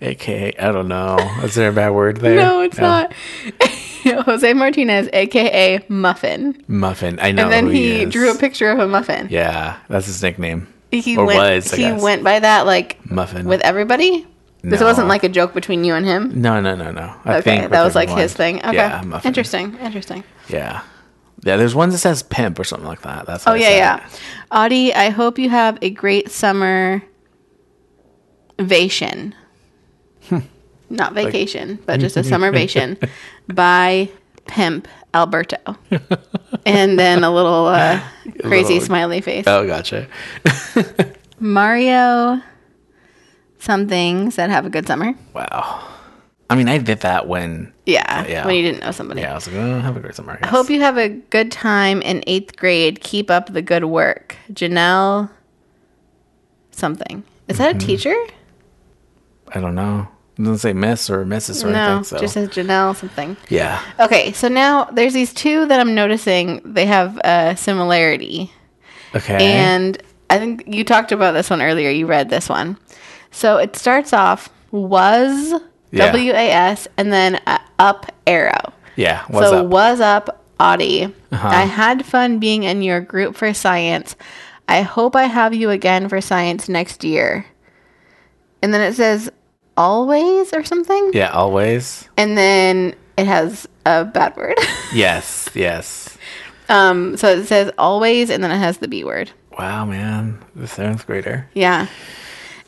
[0.05, 1.17] AKA, I don't know.
[1.43, 2.37] Is there a bad word there?
[2.37, 3.13] No, it's not.
[4.05, 6.63] Jose Martinez, aka Muffin.
[6.69, 7.19] Muffin.
[7.21, 7.45] I know.
[7.45, 8.13] And then he is.
[8.13, 9.29] drew a picture of a muffin.
[9.31, 10.69] Yeah, that's his nickname.
[10.91, 13.47] He Or went was, he went by that like Muffin.
[13.47, 14.27] with everybody?
[14.63, 16.41] This wasn't like a joke between you and him.
[16.41, 17.15] No, no, no, no.
[17.25, 18.59] I Okay, think that was like his thing.
[18.59, 18.75] Okay.
[18.75, 19.29] Yeah, Muffin.
[19.29, 19.77] Interesting.
[19.79, 20.25] Interesting.
[20.49, 20.83] Yeah.
[21.43, 23.27] Yeah, there's one that says pimp or something like that.
[23.27, 24.09] That's Oh yeah, yeah.
[24.51, 27.03] Audie, I hope you have a great summer
[28.59, 29.35] vation.
[30.91, 32.99] Not vacation, but just a summer vacation
[33.53, 34.11] by
[34.47, 35.57] Pimp Alberto.
[36.67, 38.01] and then a little uh,
[38.43, 39.45] crazy little- smiley face.
[39.47, 40.07] Oh, gotcha.
[41.41, 42.41] Mario
[43.59, 45.15] some things that have a good summer.
[45.35, 45.89] Wow.
[46.51, 47.73] I mean, I did that when.
[47.87, 48.45] Yeah, Yeah.
[48.47, 49.23] when you didn't know somebody.
[49.23, 50.39] Yeah, I was like, oh, have a great summer.
[50.43, 53.01] I hope you have a good time in eighth grade.
[53.01, 54.37] Keep up the good work.
[54.53, 55.31] Janelle
[56.73, 57.25] something.
[57.49, 57.87] Is that a Mm-hmm.
[57.87, 58.15] teacher?
[59.49, 60.09] I don't know.
[60.37, 62.05] It doesn't say miss or missus or No, anything.
[62.05, 62.19] So.
[62.19, 63.37] just says Janelle something.
[63.49, 63.81] yeah.
[64.01, 68.53] Okay, so now there's these two that I'm noticing they have a similarity.
[69.15, 69.45] Okay.
[69.47, 71.89] And I think you talked about this one earlier.
[71.91, 72.77] You read this one.
[73.31, 75.53] So it starts off was
[75.93, 76.07] Yeah.
[76.07, 78.73] W A S and then a up arrow.
[78.97, 79.23] yeah.
[79.29, 79.67] What's so up?
[79.67, 81.05] was up Audie.
[81.31, 81.49] Uh-huh.
[81.49, 84.17] I had fun being in your group for science.
[84.69, 87.47] I hope I have you again for science next year.
[88.63, 89.31] And then it says
[89.77, 91.11] always or something.
[91.15, 92.09] yeah, always.
[92.17, 94.57] And then it has a bad word.
[94.95, 96.17] Yes, yes.
[96.69, 99.31] um so it says always and then it has the B word.
[99.59, 100.39] Wow, man.
[100.55, 101.49] The seventh grader.
[101.55, 101.89] Yeah.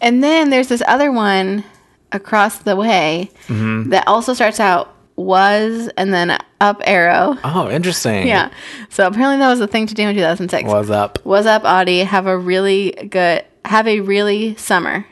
[0.00, 1.64] And then there's this other one
[2.12, 3.90] across the way Mm-hmm.
[3.90, 7.38] that also starts out was and then up arrow.
[7.44, 8.26] Oh, interesting.
[8.26, 8.50] Yeah.
[8.90, 10.68] So apparently that was the thing to do in 2006.
[10.68, 11.24] Was up?
[11.24, 12.00] Was up, Audie?
[12.00, 15.06] Have a really good, have a really summer.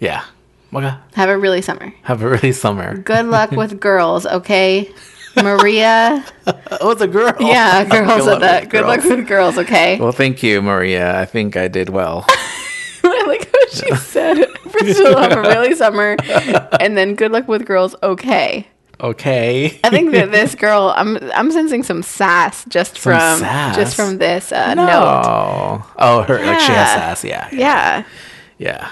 [0.00, 0.24] Yeah.
[0.74, 0.94] Okay.
[1.14, 1.92] Have a really summer.
[2.02, 2.96] Have a really summer.
[2.98, 4.92] Good luck with girls, okay?
[5.36, 6.24] Maria.
[6.80, 7.34] Oh, it's a girl.
[7.40, 8.68] Yeah, girls at that.
[8.68, 9.98] Good luck with girls, okay?
[9.98, 11.18] Well, thank you, Maria.
[11.18, 12.24] I think I did well.
[12.28, 16.16] I like how she said, first she'll have a really summer,
[16.80, 18.68] and then good luck with girls, okay?
[19.00, 19.80] Okay.
[19.82, 23.76] I think that this girl, I'm I'm sensing some sass just Some from sass?
[23.76, 24.86] just from this uh, no.
[24.86, 25.84] note.
[25.98, 27.24] Oh, her like she has sass.
[27.24, 27.48] Yeah.
[27.52, 27.58] Yeah.
[27.58, 28.04] Yeah.
[28.58, 28.90] yeah.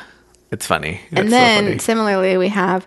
[0.50, 1.00] It's funny.
[1.10, 1.78] And It's so then funny.
[1.78, 2.86] similarly, we have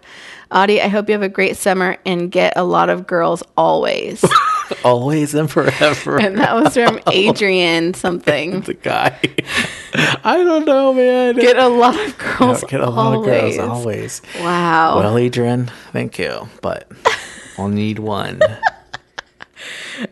[0.51, 0.81] Audie.
[0.81, 4.23] I hope you have a great summer and get a lot of girls always.
[4.85, 6.19] always and forever.
[6.19, 8.61] and that was from Adrian something.
[8.61, 9.19] the guy.
[10.23, 11.35] I don't know, man.
[11.35, 12.63] Get a lot of girls.
[12.63, 14.21] Get a lot of girls always.
[14.39, 14.99] Wow.
[14.99, 16.89] Well, Adrian, thank you, but
[17.57, 18.39] I'll need one.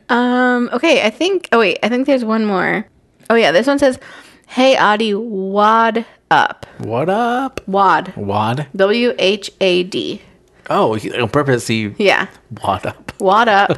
[0.09, 0.69] um.
[0.73, 1.05] Okay.
[1.05, 1.47] I think.
[1.51, 1.79] Oh wait.
[1.83, 2.85] I think there's one more.
[3.29, 3.51] Oh yeah.
[3.51, 3.99] This one says,
[4.47, 6.65] "Hey Audie, wad up.
[6.79, 8.13] What up, Wad.
[8.15, 8.67] Wad?
[8.75, 10.21] W H A D.
[10.69, 12.27] Oh, he, on purpose, he Yeah.
[12.63, 13.13] wad up.
[13.19, 13.77] Wad up.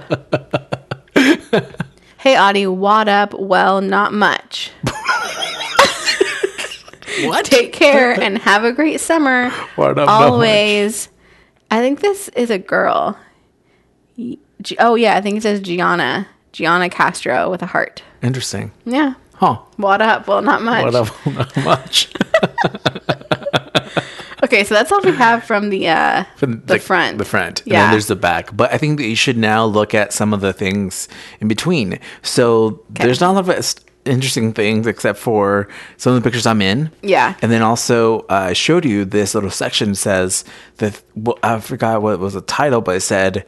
[2.17, 3.33] hey Audie, wad up.
[3.33, 4.71] Well, not much.
[7.23, 7.43] What?
[7.45, 9.51] Take care and have a great summer.
[9.77, 10.07] Wad up.
[10.09, 11.09] Always.
[11.71, 13.17] I think this is a girl.
[14.17, 14.39] G-
[14.79, 16.27] Oh yeah, I think it says Gianna.
[16.51, 18.01] Gianna Castro with a heart.
[18.21, 18.71] Interesting.
[18.85, 19.13] Yeah.
[19.39, 19.59] Huh.
[19.77, 20.27] What up?
[20.27, 20.83] Well, not much.
[20.83, 21.25] What up?
[21.25, 22.09] Not much.
[24.41, 27.17] Okay, so that's all we have from the uh From the, front.
[27.17, 27.59] The front.
[27.61, 27.81] And Yeah.
[27.83, 28.55] then there's the back.
[28.55, 31.09] But I think that you should now look at some of the things
[31.41, 31.99] in between.
[32.21, 33.75] So there's not a lot of
[34.05, 36.89] interesting things except for some of the pictures I'm in.
[37.03, 37.35] Yeah.
[37.41, 40.45] And then also, uh, I showed you this little section says
[40.77, 43.45] that, well, I forgot what was the title, but it said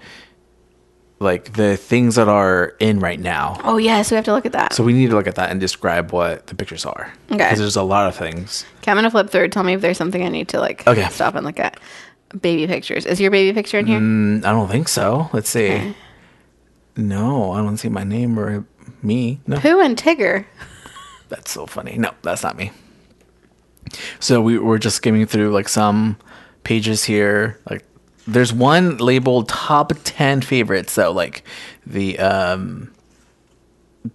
[1.22, 3.60] like the things that are in right now.
[3.64, 4.74] Oh yeah, so we have to look at that.
[4.74, 7.14] So we need to look at that and describe what the pictures are.
[7.32, 7.38] Okay.
[7.38, 8.66] Because there's a lot of things.
[8.80, 9.50] okay, I'm gonna flip through.
[9.50, 11.08] Tell me if there's something I need to like Okay.
[11.10, 11.80] stop and look at.
[12.42, 13.06] Baby pictures.
[13.06, 14.00] Is your baby picture in here?
[14.00, 15.30] Mm, I don't think so.
[15.34, 15.94] Let's see.
[16.96, 18.66] No, I don't see my name or
[19.04, 19.42] me.
[19.48, 20.46] No, Pooh and Tigger.
[21.30, 21.98] that's so funny.
[21.98, 22.72] No, that's not me.
[24.20, 26.18] So we were just skimming through like some
[26.64, 27.60] pages here.
[27.70, 27.84] Like
[28.28, 30.94] there's one labeled top 10 favorites.
[30.94, 31.44] So like
[31.86, 32.94] the um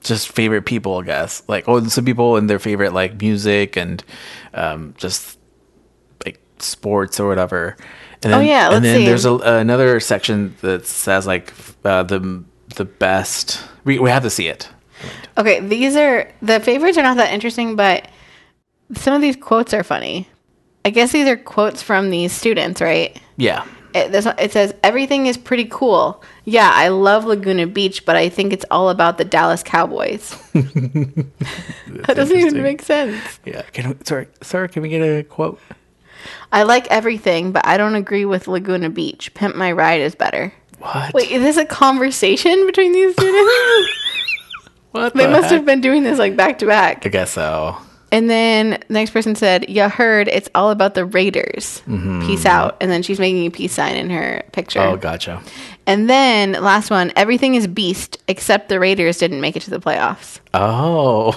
[0.01, 1.42] just favorite people, I guess.
[1.49, 4.03] Like oh, some people and their favorite like music and
[4.55, 5.38] um just
[6.25, 7.77] like sports or whatever.
[8.23, 9.07] And then, Oh, yeah, let's and then see.
[9.07, 11.53] there's a, another section that says like
[11.85, 12.42] uh, the
[12.77, 13.61] the best.
[13.85, 14.69] We we have to see it.
[15.38, 18.09] Okay, these are the favorites are not that interesting, but
[18.95, 20.29] some of these quotes are funny.
[20.85, 23.21] I guess these are quotes from these students, right?
[23.37, 23.66] Yeah.
[23.97, 26.23] It, it says everything is pretty cool.
[26.45, 30.31] Yeah, I love Laguna Beach, but I think it's all about the Dallas Cowboys.
[30.53, 33.41] that doesn't even make sense.
[33.45, 33.63] Yeah.
[33.73, 34.69] Can we, sorry, sorry.
[34.69, 35.59] Can we get a quote?
[36.53, 39.33] I like everything, but I don't agree with Laguna Beach.
[39.35, 40.53] Pimp My Ride is better.
[40.79, 41.15] What?
[41.15, 43.93] Wait, is this a conversation between these students?
[44.91, 45.15] what?
[45.15, 45.53] they the must heck?
[45.53, 47.07] have been doing this like back to back.
[47.07, 47.77] I guess so.
[48.12, 51.83] And then the next person said, "You heard it's all about the Raiders.
[51.87, 54.79] Peace out." And then she's making a peace sign in her picture.
[54.79, 54.95] Mm-hmm.
[54.95, 55.42] Oh, gotcha.
[55.88, 59.79] And then last one, everything is beast except the Raiders didn't make it to the
[59.81, 60.38] playoffs.
[60.55, 61.35] Oh,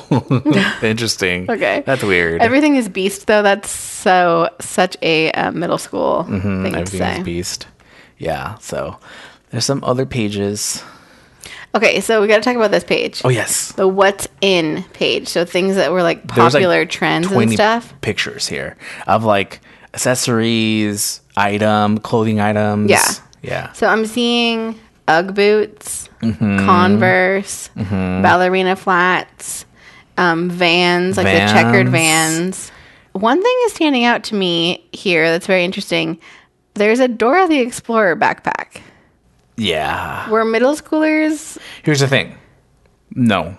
[0.84, 1.50] interesting.
[1.50, 1.84] Okay.
[1.86, 2.42] That's weird.
[2.42, 3.42] Everything is beast though.
[3.42, 6.66] That's so such a uh, middle school thing to Mm-hmm.
[6.76, 7.18] Everything say.
[7.20, 7.68] is beast.
[8.20, 8.58] Yeah.
[8.60, 8.98] So
[9.50, 10.84] there's some other pages.
[11.76, 13.22] Okay, so we got to talk about this page.
[13.24, 13.74] Oh yes.
[13.74, 15.28] The what's in page.
[15.28, 17.94] So things that were like There was, like, popular trends and stuff.
[18.02, 18.76] Pictures here
[19.08, 19.60] of like
[19.94, 22.90] accessories, item, clothing items.
[22.90, 23.06] Yeah.
[23.42, 23.72] Yeah.
[23.74, 26.66] So I'm seeing UGG boots, Mm-hmm.
[26.66, 29.64] Converse, ballerina flats,
[30.18, 32.74] um, Vans, like the checkered Vans.
[33.14, 36.20] One thing is standing out to me here that's very interesting.
[36.74, 38.82] There's a Dora the Explorer backpack.
[39.60, 40.30] Yeah.
[40.30, 42.38] Were middle schoolers Here's the thing.
[43.14, 43.58] No.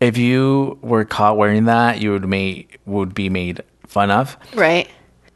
[0.00, 4.36] If you were caught wearing that, you would made would be made fun of.
[4.54, 4.88] right?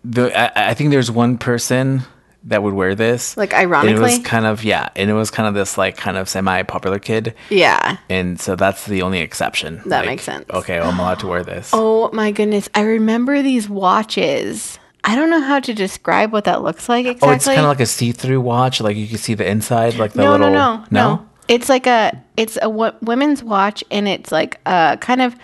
[0.04, 2.02] The I, I think there's one person
[2.44, 3.36] that would wear this.
[3.36, 4.22] Like, And it was ironically?
[4.22, 7.34] kind of yeah, and it was kind of this like kind of semi popular kid.
[7.50, 7.96] Yeah.
[8.08, 9.76] And so that's the only exception.
[9.86, 10.48] That Like, makes sense.
[10.50, 11.70] Okay, I'm allowed to wear this.
[11.72, 12.68] Oh my goodness.
[12.74, 14.78] I remember these watches.
[15.06, 17.28] I don't know how to describe what that looks like exactly.
[17.28, 18.80] Oh, it's kind of like a see-through watch.
[18.80, 20.50] Like you can see the inside, like the no, little.
[20.50, 21.14] no, no, no.
[21.16, 21.26] no.
[21.48, 25.36] It's like a it's a w- women's watch, and it's like a kind of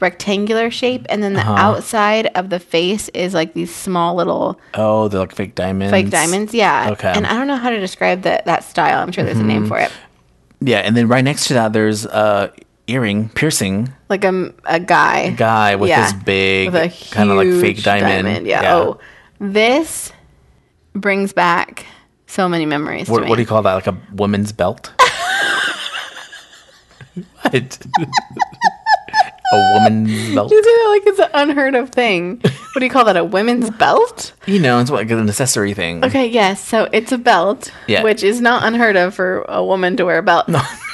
[0.00, 1.52] rectangular shape, and then the Uh-huh.
[1.52, 5.92] outside of the face is like these small little Oh, they're like fake diamonds.
[5.92, 6.54] fake diamonds.
[6.54, 6.88] Yeah.
[6.92, 7.08] Okay.
[7.08, 7.18] Mm-hmm.
[7.18, 8.98] And I don't know how to describe that that style.
[9.00, 9.92] I'm sure there's a name for it.
[10.60, 12.52] Yeah, and then right next to that, there's a
[12.86, 15.30] earring piercing Like a a guy.
[15.30, 16.02] guy with Yeah.
[16.02, 16.72] this big,
[17.10, 18.46] kind of like fake huge diamond.
[18.46, 18.74] Yeah.
[18.76, 18.98] Oh,
[19.38, 20.12] this
[20.94, 21.86] brings back
[22.26, 23.08] so many memories.
[23.08, 23.28] What, me.
[23.28, 23.74] what do you call that?
[23.74, 24.92] Like a woman's belt?
[27.42, 27.78] what?
[29.52, 30.50] a woman's belt?
[30.50, 32.40] You say that like it's an unheard of thing.
[32.42, 33.16] What do you call that?
[33.16, 34.32] A women's belt?
[34.46, 36.04] You know, it's like an accessory thing.
[36.04, 36.66] Okay, yes.
[36.66, 38.02] So it's a belt, Yeah.
[38.02, 40.46] which is not unheard of for a woman to wear a belt.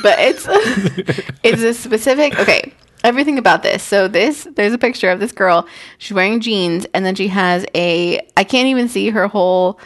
[0.02, 0.46] But it's
[1.42, 2.38] it's a specific.
[2.38, 2.72] Okay,
[3.04, 3.82] everything about this.
[3.82, 5.66] So this there's a picture of this girl.
[5.98, 8.20] She's wearing jeans, and then she has a.
[8.36, 9.78] I can't even see her whole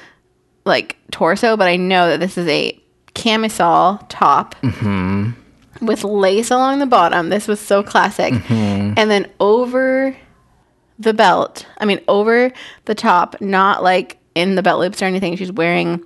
[0.64, 2.78] like torso, but I know that this is a
[3.14, 4.54] camisole top.
[4.62, 5.30] Mm-hmm.
[5.82, 7.28] With lace along the bottom.
[7.28, 8.32] This was so classic.
[8.32, 8.94] Mm-hmm.
[8.96, 10.16] And then over
[10.98, 11.66] the belt.
[11.78, 12.52] I mean, over
[12.84, 15.36] the top, not like in the belt loops or anything.
[15.36, 16.02] She's wearing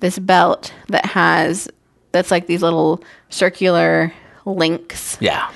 [0.00, 1.68] this belt that has
[2.12, 4.12] that's like these little circular
[4.44, 5.48] links, Yeah.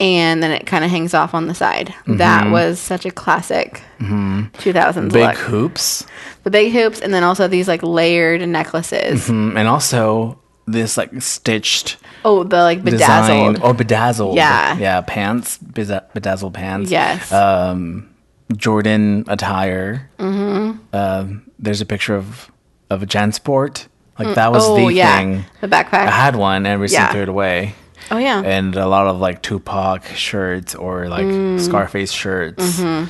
[0.00, 1.94] and then it kind of hangs off on the side.
[2.06, 2.52] That mm-hmm.
[2.52, 4.46] was such a classic mm-hmm.
[4.54, 5.36] 2000s Big look.
[5.36, 6.04] hoops.
[6.42, 9.28] The big hoops, and then also these like layered necklaces.
[9.28, 13.62] Mm, And also this like stitched Oh, the like design bedazzled.
[13.64, 14.36] or bedazzled.
[14.36, 14.76] Yeah.
[14.78, 16.90] Yeah, pants, beza- bedazzled pants.
[16.90, 17.32] Yes.
[17.32, 18.10] Um,
[18.56, 20.10] Jordan attire.
[20.18, 20.78] Mm-hmm.
[20.94, 22.50] Um, there's a picture of
[22.90, 23.86] of a Jansport.
[24.18, 25.44] Like that was oh the yeah, thing.
[25.62, 26.06] the backpack.
[26.06, 27.12] I had one and recently Yeah.
[27.12, 27.74] threw it away.
[28.10, 28.42] oh yeah.
[28.44, 31.60] And a lot of like Tupac shirts or like Mm.
[31.60, 32.80] Scarface shirts.
[32.80, 33.08] Mm-hmm.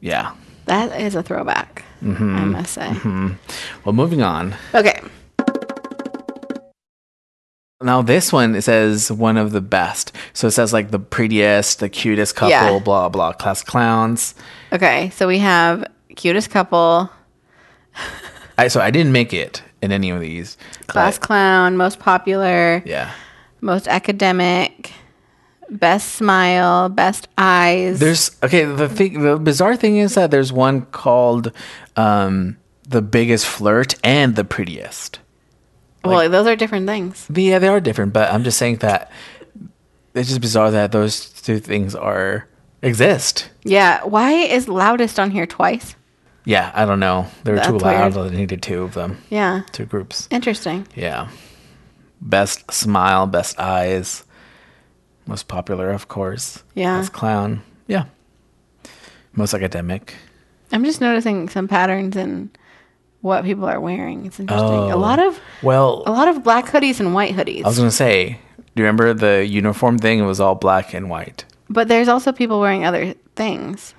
[0.00, 0.32] Yeah.
[0.66, 1.84] that is a throwback.
[2.02, 2.36] Mm-hmm.
[2.36, 2.92] I must say.
[3.84, 4.54] Well, moving on.
[4.74, 5.00] Okay.
[7.82, 10.12] Now this one says one of the best.
[10.32, 12.78] So it says like the prettiest, the cutest couple, Yeah.
[12.78, 14.34] blah blah, class clowns.
[14.72, 15.10] Okay.
[15.10, 15.84] So we have
[16.16, 17.10] cutest couple,
[18.56, 20.56] I so I didn't make it in any of these.
[20.86, 23.10] class clown, most popular, yeah.
[23.60, 24.92] most academic,
[25.68, 27.98] best smile, best eyes.
[27.98, 28.64] There's okay.
[28.64, 31.52] The thing, the bizarre thing is that there's one called
[31.96, 32.56] um,
[32.88, 35.18] the biggest flirt and the prettiest.
[36.08, 37.26] Well, those are different things.
[37.34, 39.10] Yeah, they are different, but I'm just saying that
[40.14, 42.48] it's just bizarre that those two things are
[42.82, 43.50] exist.
[43.64, 44.02] Yeah.
[44.04, 45.94] Why is loudest on here twice?
[46.44, 47.26] Yeah, I don't know.
[47.44, 48.14] They were too That's loud.
[48.14, 48.30] weird.
[48.32, 49.62] They needed two of them, Yeah.
[49.72, 50.28] two groups.
[50.30, 50.86] Interesting.
[50.94, 51.28] Yeah.
[52.20, 54.24] Best smile, best eyes.
[55.26, 56.62] Most popular, of course.
[56.74, 56.98] Yeah.
[57.00, 57.62] Best clown.
[57.88, 58.04] Yeah.
[59.34, 60.14] Most academic.
[60.72, 62.50] I'm just noticing some patterns in
[63.22, 64.26] what people are wearing.
[64.26, 64.90] It's interesting.
[64.90, 64.98] A Oh.
[64.98, 67.64] lot of Well, a lot of black hoodies and white hoodies.
[67.64, 70.18] I was gonna say, do you remember the uniform thing?
[70.20, 71.44] It was all black and white.
[71.68, 73.94] but there's also people wearing other things.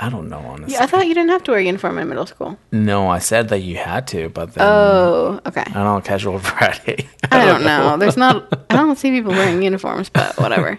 [0.00, 0.74] I don't know, honestly.
[0.74, 2.56] Yeah, I thought you didn't have to wear a uniform in middle school.
[2.72, 5.60] no, I said that you had to, but then Oh, okay.
[5.62, 7.08] I don't know, casual Friday.
[7.32, 7.96] I don't know.
[7.96, 8.46] There's not.
[8.70, 10.78] I don't see people wearing uniforms, but whatever.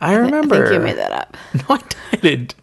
[0.00, 0.56] I I remember.
[0.68, 1.36] think you made that up.
[1.68, 1.78] No,
[2.12, 2.54] I didn't.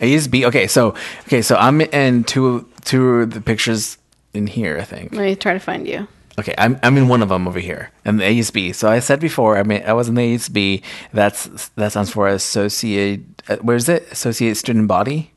[0.00, 0.66] I used to be okay.
[0.68, 0.94] So
[1.26, 3.98] okay, so I'm in two two of the pictures
[4.34, 4.78] in here.
[4.78, 5.12] I think.
[5.12, 6.06] Let me try to find you.
[6.38, 8.74] Okay, I'm I'm in one of them over here, in the ASB.
[8.74, 10.82] So I said before, I mean, I was in the ASB.
[11.12, 13.20] That's that stands for associate.
[13.48, 14.06] Uh, where is it?
[14.12, 15.32] Associate student body.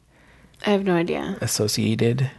[0.65, 1.37] I have no idea.
[1.41, 2.31] Associated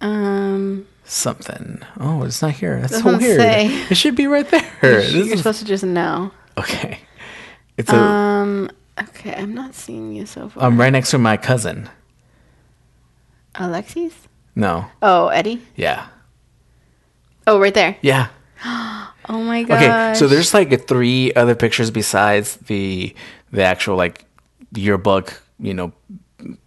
[0.00, 1.82] Um, something.
[2.00, 2.80] Oh, it's not here.
[2.80, 3.38] That's so weird.
[3.38, 3.66] say.
[3.90, 4.64] It should be right there.
[4.82, 6.32] you're This is- supposed to just know.
[6.58, 6.98] okay.
[7.76, 7.96] It's a.
[7.96, 10.64] Um, okay, I'm not seeing you so far.
[10.64, 11.88] I'm right next to my cousin.
[13.54, 14.14] Alexis?
[14.54, 14.86] No.
[15.02, 15.62] Oh, Eddie?
[15.76, 16.06] Yeah.
[17.46, 17.96] Oh, right there.
[18.02, 18.28] Yeah.
[19.28, 19.80] Oh my gosh.
[19.82, 23.14] Okay, so there's like three other pictures besides the
[23.52, 24.24] the actual like
[24.74, 25.92] yearbook, you know,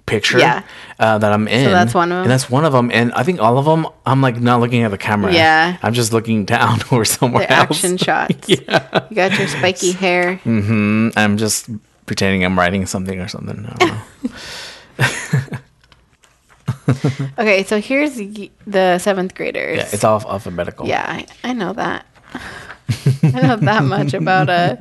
[0.06, 0.64] picture Yeah.
[0.98, 1.66] uh, that I'm in.
[1.66, 2.22] So that's one of 'em?
[2.22, 2.90] And that's one of them.
[2.94, 5.34] And I think all of them, I'm like not looking at the camera.
[5.34, 5.76] Yeah.
[5.84, 7.72] I'm just looking down or somewhere the else.
[7.84, 8.48] action shots.
[8.48, 9.08] yeah.
[9.10, 10.36] You got your spiky hair.
[10.38, 11.70] hmm I'm just
[12.06, 13.66] pretending I'm writing something or something.
[13.66, 15.60] I don't know.
[17.40, 18.16] Okay, so here's
[18.68, 19.78] the seventh graders.
[19.78, 20.88] yeah, it's all alphabetical.
[20.88, 22.06] Yeah, I, I know that.
[23.24, 24.78] I know that much about a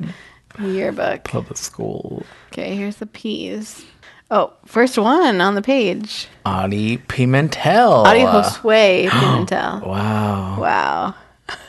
[0.61, 1.23] yearbook.
[1.25, 2.25] Public school.
[2.51, 3.85] Okay, here's the P's.
[4.31, 6.27] Oh, first one on the page.
[6.45, 8.05] Ari Pimentel.
[8.05, 9.85] Ari Josue Pimentel.
[9.85, 10.59] Wow.
[10.59, 11.15] Wow.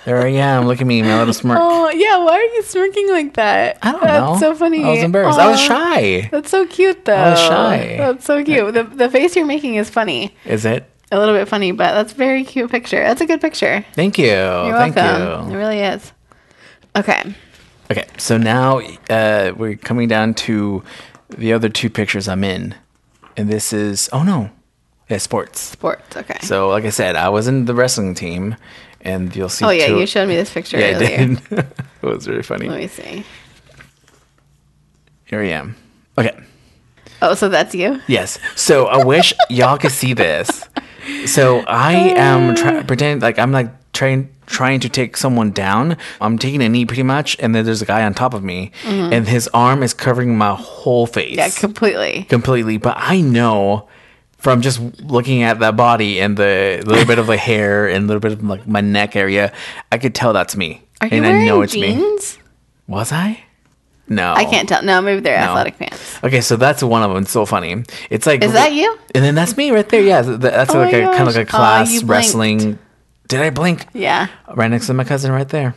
[0.05, 0.67] There I am.
[0.67, 1.59] Look at me, my little smirk.
[1.61, 3.79] Oh, yeah, why are you smirking like that?
[3.83, 4.53] I don't That's know.
[4.53, 4.85] so funny.
[4.85, 5.39] I was embarrassed.
[5.39, 6.29] I was shy.
[6.31, 7.15] That's so cute, though.
[7.15, 7.97] I was shy.
[7.99, 8.75] That's so cute.
[8.75, 10.35] The, the face you're making is funny.
[10.45, 10.91] Is it?
[11.13, 13.03] A little bit funny, but that's a very cute picture.
[13.03, 13.85] That's a good picture.
[13.95, 14.27] Thank you.
[14.27, 15.53] You're Thank welcome.
[15.53, 16.13] It really is.
[16.97, 17.35] Okay.
[17.91, 18.81] Okay, so now
[19.11, 20.83] uh, we're coming down to
[21.29, 22.75] the other two pictures I'm in,
[23.37, 24.51] and this is oh no,
[25.11, 25.61] yeah, sports.
[25.61, 26.17] Sports.
[26.17, 26.39] Okay.
[26.41, 28.57] So like I said, I was in the wrestling team,
[29.05, 29.65] and you'll see.
[29.65, 31.17] oh, yeah, two- you showed me this picture Yeah, I earlier.
[31.19, 31.41] did.
[31.51, 31.67] it
[32.03, 32.69] was really funny.
[32.69, 33.25] Let me see.
[35.27, 35.77] Here I am.
[36.19, 36.37] Okay.
[37.23, 38.01] Oh, so that's you?
[38.07, 38.39] Yes.
[38.57, 40.69] So I wish y'all could see this.
[41.27, 45.97] So I am try- pretending like I'm like trying trying to take someone down.
[46.21, 48.73] I'm taking a knee pretty much, and then there's a guy on top of me,
[48.85, 51.31] and his arm is covering my whole face.
[51.31, 51.39] Mm-hmm.
[51.39, 52.25] Yeah, completely.
[52.25, 52.77] completely.
[52.77, 53.89] But I know
[54.45, 58.07] from just looking at that body and the little bit of the hair and a
[58.07, 59.53] little bit of like my neck area,
[59.91, 60.83] I could tell that's me.
[61.01, 61.95] Are you and wearing I know it's me.
[61.95, 62.39] jeans?
[62.87, 63.43] Was I?
[64.07, 64.35] No.
[64.35, 64.83] I can't tell.
[64.83, 65.47] No, maybe they're No.
[65.47, 66.19] athletic pants.
[66.23, 67.23] Okay, so that's one of them.
[67.23, 67.85] It's so funny.
[68.11, 68.99] It's like Is that you?
[69.15, 70.03] And then that's me right there.
[70.03, 72.11] Yeah, that's Oh like a kind of like a class you blinked.
[72.11, 72.79] wrestling.
[73.29, 73.87] Did I blink?
[73.95, 74.27] Yeah.
[74.55, 75.75] Right next to my cousin, right there.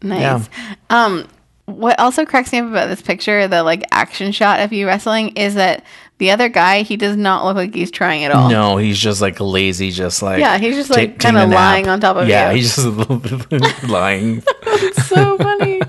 [0.00, 0.48] Nice.
[0.90, 1.26] Um,
[1.66, 5.30] what also cracks me up about this picture, the like action shot of you wrestling,
[5.36, 5.84] is that
[6.18, 8.48] the other guy, he does not look like he's trying at all.
[8.48, 12.00] No, he's just like lazy, just like Yeah, he's just, like, taking kinda lying on
[12.00, 12.56] top of yeah, you.
[12.56, 13.20] he's just a little
[13.88, 14.40] lying.
[15.08, 15.82] so funny.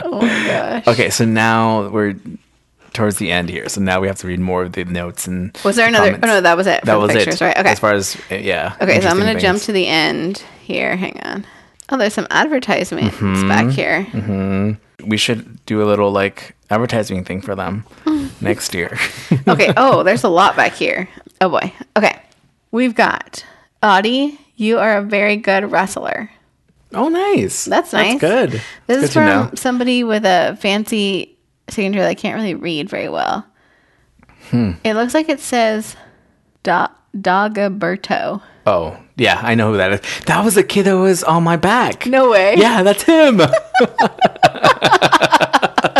[0.00, 0.86] Oh my gosh.
[0.88, 2.16] Okay, so now we're
[2.92, 3.68] towards the end here.
[3.68, 5.56] So now we have to read more of the notes and.
[5.64, 6.06] Was there another?
[6.12, 6.24] comments.
[6.24, 6.82] Oh no, that was it.
[6.84, 7.44] That was pictures, it.
[7.44, 7.56] right?
[7.58, 7.70] Okay.
[7.70, 8.74] As far as yeah.
[8.80, 10.96] okay, so I'm gonna jump to the end here.
[10.96, 11.46] Hang on.
[11.90, 13.48] Oh, there's some advertisements Mm-hmm.
[13.48, 14.06] back here.
[15.04, 17.84] We should do a little like advertising thing for them
[18.40, 18.98] next year.
[19.48, 19.72] Okay.
[19.76, 21.08] Oh, there's a lot back here.
[21.40, 21.72] Oh boy.
[21.96, 22.20] Okay.
[22.70, 23.44] We've got
[23.82, 24.38] Ari.
[24.56, 26.30] You are a very good wrestler.
[26.92, 27.64] oh, nice.
[27.64, 28.20] That's nice.
[28.20, 28.50] good.
[28.86, 31.36] This It's is from somebody with a fancy
[31.68, 33.46] signature that I can't really read very well.
[34.50, 34.72] Hmm.
[34.84, 35.96] It looks like it says
[36.62, 38.42] da- Dagoberto.
[38.66, 40.00] Oh, yeah, I know who that is.
[40.26, 42.06] That was the kid that was on my back.
[42.06, 42.54] No way.
[42.56, 43.40] Yeah, that's him.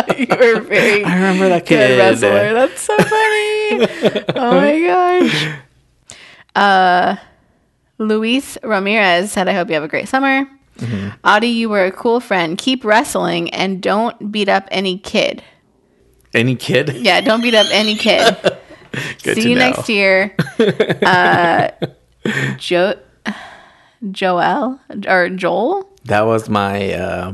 [0.19, 1.89] You're a very I remember that kid.
[1.89, 2.55] good wrestler.
[2.55, 4.25] That's so funny.
[4.37, 5.59] oh my gosh.
[6.55, 7.17] Uh,
[7.99, 10.47] Luis Ramirez said, I hope you have a great summer.
[10.79, 11.09] Mm-hmm.
[11.25, 12.57] Ari, you were a cool friend.
[12.57, 15.43] Keep wrestling and don't beat up any kid.
[16.35, 16.91] Any kid?
[16.97, 18.37] Yeah, don't beat up any kid.
[19.23, 19.71] Good See you know.
[19.71, 20.35] next year.
[21.03, 21.71] Uh,
[22.59, 22.99] jo-
[24.11, 25.89] Joel or Joel?
[26.05, 27.33] That was my uh,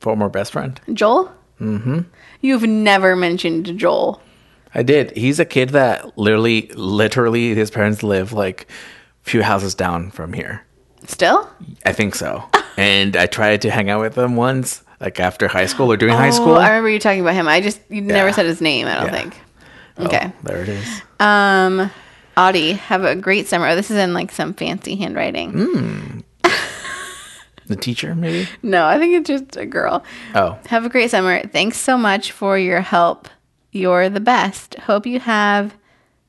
[0.00, 0.80] former best friend.
[0.92, 1.32] Joel?
[1.60, 2.00] Mm-hmm.
[2.40, 4.20] You've never mentioned Joel.
[4.74, 5.16] I did.
[5.16, 8.66] He's a kid that literally, literally, his parents live like
[9.24, 10.64] a few houses down from here.
[11.06, 11.48] Still?
[11.84, 12.42] I think so.
[12.76, 16.14] and I tried to hang out with him once, like after high school or during
[16.14, 16.54] high Oh, school.
[16.56, 17.46] I remember you talking about him.
[17.48, 18.86] I just you never said his name.
[18.86, 19.20] I don't Yeah.
[19.22, 19.40] think.
[19.98, 20.32] Oh, Okay.
[20.42, 21.02] there it is.
[21.20, 21.90] Um,
[22.36, 23.66] Ari, have a great summer.
[23.68, 25.52] Oh, this is in like some fancy handwriting.
[25.52, 26.21] Mm.
[27.74, 28.48] The teacher, maybe?
[28.62, 30.04] No, I think it's just a girl.
[30.34, 31.42] Oh, Have a great summer.
[31.46, 33.28] Thanks so much for your help.
[33.72, 34.74] You're the best.
[34.76, 35.74] Hope you have.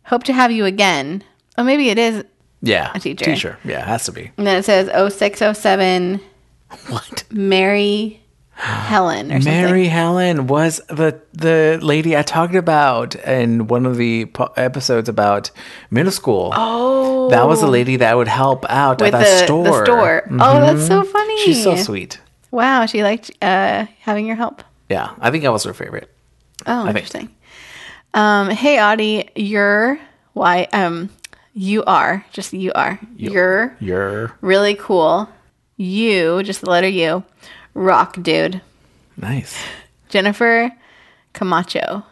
[0.05, 1.23] Hope to have you again.
[1.57, 2.23] Oh, maybe it is.
[2.61, 2.91] yeah.
[2.95, 3.25] A teacher.
[3.25, 3.57] Teacher.
[3.63, 4.31] Yeah, it has to be.
[4.37, 6.19] And then it says 0607
[6.87, 7.23] What?
[7.31, 8.22] Mary
[8.55, 14.25] Helen or Mary Helen was the the lady I talked about in one of the
[14.25, 15.49] po- episodes about
[15.89, 16.51] middle school.
[16.55, 19.63] Oh, That was the lady that would help out with at the store.
[19.63, 20.27] the store.
[20.31, 21.37] Oh, that's so funny.
[21.43, 22.19] She's so sweet.
[22.51, 24.63] Wow, she liked uh, having your help.
[24.89, 26.09] Yeah, I think I was her favorite.
[26.67, 27.35] Oh, think- interesting.
[28.13, 29.99] Um, hey, Ari, you're
[30.33, 30.67] why?
[30.71, 31.09] Um,
[31.55, 32.99] you are just you are.
[33.17, 35.27] You're You're really cool.
[35.77, 37.23] You just the letter U,
[37.73, 38.61] rock dude.
[39.17, 39.57] nice.
[40.09, 40.71] Jennifer
[41.33, 42.03] Camacho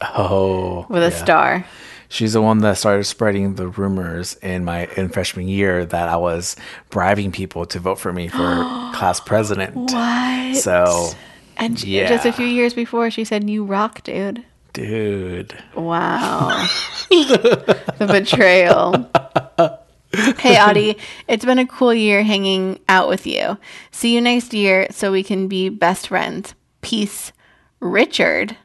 [0.00, 1.16] Oh, with a yeah.
[1.24, 1.64] star.
[2.08, 6.16] She's the one that started spreading the rumors in my in freshman year that I
[6.16, 6.54] was
[6.90, 8.36] bribing people to vote for me for
[8.94, 9.74] class president.
[9.74, 10.56] What?
[10.56, 11.10] So,
[11.56, 14.44] and she, just a few years before, she said, "You rock, dude."
[14.74, 16.48] dude, Wow.
[17.10, 19.10] the betrayal.
[20.38, 20.96] hey, Ari,
[21.26, 23.58] it's been a cool year hanging out with you.
[23.90, 26.54] See you next year so we can be best friends.
[26.80, 27.32] Peace,
[27.80, 28.56] Richard.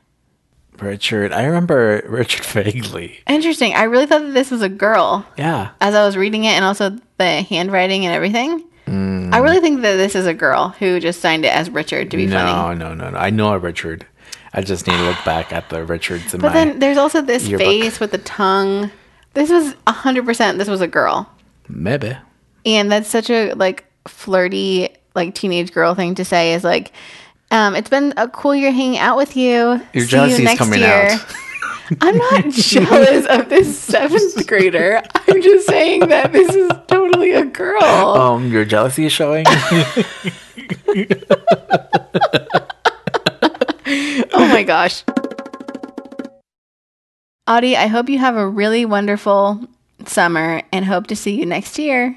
[0.80, 3.20] Richard, I remember Richard vaguely.
[3.28, 3.74] Interesting.
[3.74, 6.66] I really thought that this was a girl Yeah, as I was reading it and
[6.66, 8.64] also the handwriting and everything.
[8.86, 9.44] I mm.
[9.44, 12.28] really think that this is a girl who just signed it as Richard to be
[12.28, 12.80] no, funny.
[12.80, 13.18] no, no, no.
[13.18, 14.06] I know a Richard.
[14.54, 16.54] I just need to look back at the Richards in But my.
[16.54, 17.66] then there's also this yearbook.
[17.66, 18.92] face with the tongue.
[19.34, 21.28] This was 100% this was a girl.
[21.68, 22.16] Maybe.
[22.66, 26.92] And that's such a like flirty like teenage girl thing to say is like
[27.52, 29.80] um, it's been a cool year hanging out with you.
[29.94, 31.10] Your jealousy you is next coming year.
[31.12, 31.36] out.
[32.02, 35.02] I'm not jealous of this seventh grader.
[35.28, 37.84] I'm just saying that this is totally a girl.
[37.84, 39.46] Um, your jealousy is showing.
[44.36, 45.04] Oh my gosh.
[47.48, 49.68] Ari, I hope you have a really wonderful
[50.10, 52.16] summer and hope to see you next year.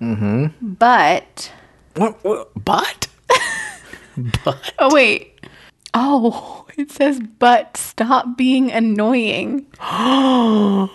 [0.00, 0.46] Mm-hmm.
[0.74, 1.52] But
[1.96, 2.48] what, what?
[2.64, 3.08] But.
[4.44, 4.72] but.
[4.78, 5.30] oh wait.
[5.94, 9.66] Oh, it says but stop being annoying.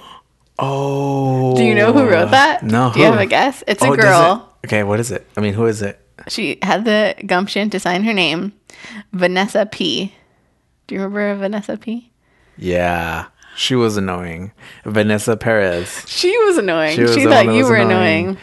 [0.61, 1.55] Oh.
[1.55, 2.63] Do you know who wrote that?
[2.63, 2.91] No.
[2.93, 3.11] Do you who?
[3.13, 3.63] have a guess?
[3.65, 4.49] It's Oh, a girl.
[4.61, 5.25] it- Okay, what is it?
[5.37, 5.97] I mean, who is it?
[6.27, 8.51] She had the gumption to sign her name,
[9.13, 10.13] Vanessa P.
[10.87, 12.11] Do you remember Vanessa P?
[12.57, 13.27] Yeah,
[13.59, 14.51] she was annoying.
[14.85, 16.03] Vanessa Perez.
[16.07, 16.91] She was annoying.
[16.91, 18.25] She She, was the thought you were annoying.
[18.27, 18.37] annoying.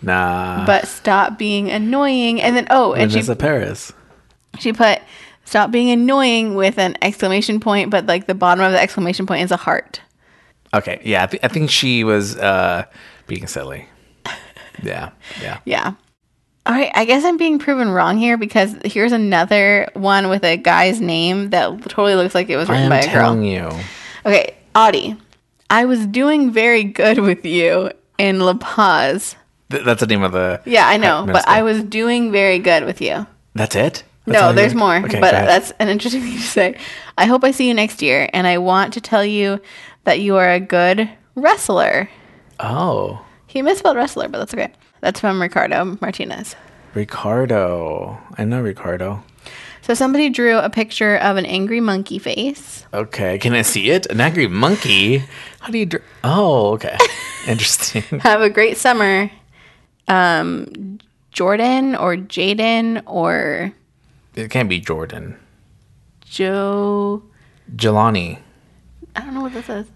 [0.00, 0.64] Nah.
[0.66, 2.40] But stop being annoying.
[2.40, 3.92] And then, oh, and Vanessa Perez.
[4.56, 5.00] she, she put
[5.44, 9.42] stop being annoying with an exclamation point, but like the bottom of the exclamation point
[9.42, 10.00] is a heart.
[10.74, 12.84] Okay, yeah, I, th- I think she was uh
[13.26, 13.88] being silly.
[14.82, 15.10] Yeah,
[15.42, 15.58] yeah.
[15.66, 15.92] Yeah.
[16.64, 20.56] All right, I guess I'm being proven wrong here because here's another one with a
[20.56, 23.12] guy's name that totally looks like it was written by a girl.
[23.12, 23.68] telling you.
[24.24, 25.16] Okay, Ari,
[25.70, 29.36] I was doing very good with you in La Paz.
[29.70, 30.60] Th- that's the name of the.
[30.64, 31.46] Yeah, I know, but.
[31.48, 33.26] I was doing very good with you.
[33.54, 34.04] That's it.
[34.24, 36.76] That's no, there's more, Okay, but that's an interesting thing to say.
[37.18, 39.60] I hope I see you next year, and I want to tell you
[40.04, 42.08] that you are a good wrestler.
[42.60, 44.72] Oh, He misspelled wrestler, but that's okay.
[45.00, 46.54] That's from Ricardo Martinez.
[46.94, 48.18] Ricardo.
[48.38, 49.24] I know Ricardo.
[49.82, 52.86] So somebody drew a picture of an angry monkey face.
[52.94, 54.06] Okay, can I see it?
[54.06, 55.18] An angry monkey.
[55.60, 55.86] How do you?
[55.86, 56.96] Dr- oh, okay.
[57.48, 58.02] Interesting.
[58.20, 59.30] Have a great summer,
[60.06, 60.98] um,
[61.32, 63.72] Jordan or Jaden or
[64.34, 65.36] it can't be Jordan.
[66.24, 67.22] Joe.
[67.74, 68.38] Jelani.
[69.16, 69.86] I don't know what this is.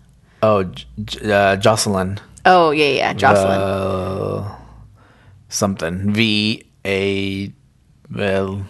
[0.42, 2.18] Oh, J- uh, Jocelyn.
[2.44, 3.60] Oh yeah, yeah, Jocelyn.
[3.60, 4.56] Uh,
[5.48, 6.12] something.
[6.12, 7.52] V A.
[8.12, 8.66] Well,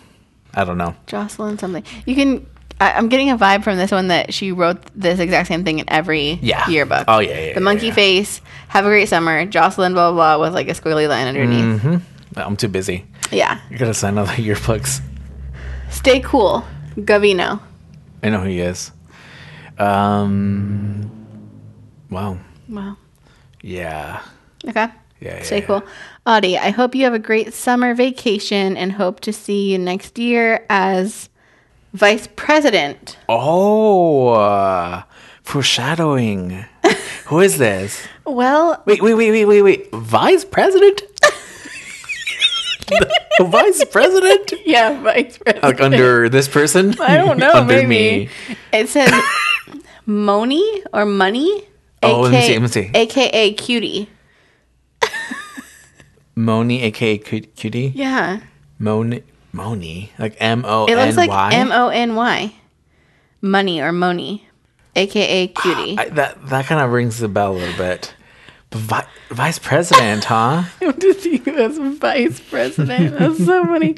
[0.57, 0.95] I don't know.
[1.07, 1.85] Jocelyn something.
[2.07, 2.47] You can.
[2.81, 5.79] I, I'm getting a vibe from this one that she wrote this exact same thing
[5.79, 6.69] in every Yeah.
[6.69, 7.05] yearbook.
[7.09, 7.95] Oh, yeah, yeah, The monkey yeah.
[7.95, 8.41] face.
[8.69, 9.93] Have a great summer, Jocelyn.
[9.95, 11.81] Blah blah blah with like a squiggly line underneath.
[11.81, 11.97] hmm
[12.37, 13.05] I'm too busy.
[13.31, 13.61] Yeah.
[13.71, 15.01] You gotta sign all other yearbooks.
[15.91, 16.65] Stay cool,
[16.97, 17.61] Gavino.
[18.23, 18.93] I know who he is.
[19.79, 21.11] Um.
[22.11, 22.39] Wow.
[22.69, 22.97] Wow.
[23.63, 24.21] Yeah.
[24.67, 24.89] Okay.
[25.21, 25.43] Yeah.
[25.43, 25.83] Stay yeah, cool.
[26.27, 30.19] Ari, I hope you have a great summer vacation and hope to see you next
[30.19, 31.29] year as
[31.95, 33.17] vice president.
[33.29, 35.05] Oh, uh,
[35.45, 36.65] foreshadowing.
[37.27, 38.05] who is this?
[38.25, 39.91] Well, Wait, wait, wait, wait, wait, wait.
[39.93, 41.03] Vice president?
[43.39, 44.53] The Vice president?
[44.65, 45.65] yeah, vice president.
[45.65, 46.99] Like under this person?
[47.01, 48.31] I don't know, under maybe.
[48.73, 49.13] It says
[50.07, 51.67] Moni or Money.
[52.03, 52.91] Oh, let me see, let me see.
[52.95, 54.09] AKA Cutie.
[56.37, 57.93] Moni, aka Cutie?
[57.95, 58.41] Yeah.
[58.79, 59.23] Moni,
[59.53, 61.51] Moni, like M O It looks like Y.
[61.55, 62.55] M O N Y.
[63.41, 64.47] Money or Moni.
[64.95, 65.99] AKA Cutie.
[65.99, 68.15] I- That that kind of rings the bell a little bit,
[68.73, 70.65] Vi- vice president, huh?
[70.81, 73.19] I want to see you as vice president.
[73.19, 73.97] That's so funny.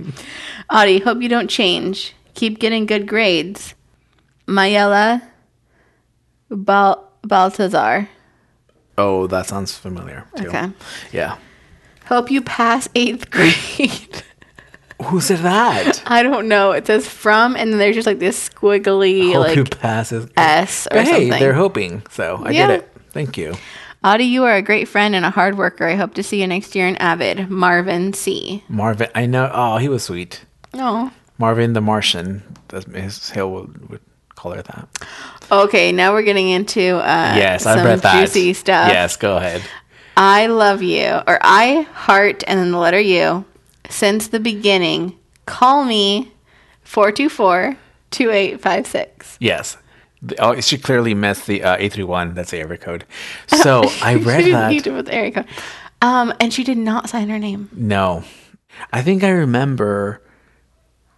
[0.71, 2.15] Ari, hope you don't change.
[2.35, 3.75] Keep getting good grades.
[4.47, 5.23] Mayela
[6.51, 8.09] Bal- Baltazar.
[8.97, 10.25] Oh, that sounds familiar.
[10.37, 10.49] Too.
[10.49, 10.71] Okay.
[11.13, 11.37] Yeah.
[12.09, 14.23] Hope you pass eighth grade.
[15.05, 16.03] Who said that?
[16.07, 16.73] I don't know.
[16.73, 20.27] It says from, and then there's just like this squiggly Hope who like passes.
[20.37, 21.31] S or hey, something.
[21.31, 22.03] they're hoping.
[22.11, 22.67] So I Yeah.
[22.67, 22.93] get it.
[23.13, 23.55] Thank you.
[24.05, 25.87] Ari, you are a great friend and a hard worker.
[25.87, 27.51] I hope to see you next year in Avid.
[27.51, 28.65] Marvin C.
[28.69, 29.51] Marvin, I know.
[29.53, 30.45] Oh, he was sweet.
[30.75, 31.11] Oh.
[31.39, 32.43] Marvin the Martian.
[32.69, 34.01] That's his Hill would, would
[34.35, 34.89] call her that.
[35.51, 38.21] Okay, now we're getting into uh, Yes, some I read that.
[38.21, 38.89] juicy stuff.
[38.89, 39.63] Yes, go ahead.
[40.21, 43.45] I love you, or I heart, and then the letter U.
[43.89, 45.17] Since the beginning,
[45.47, 46.33] call me
[46.83, 47.77] 424
[48.11, 49.37] 2856.
[49.41, 49.77] Yes.
[50.21, 52.35] The- Oh, she clearly missed the uh, 831.
[52.35, 53.05] That's the area code.
[53.47, 54.71] So I she read didn't that.
[54.71, 55.47] need to put the area code.
[56.03, 57.71] Um, and she did not sign her name.
[57.73, 58.25] No.
[58.93, 60.21] I think I remember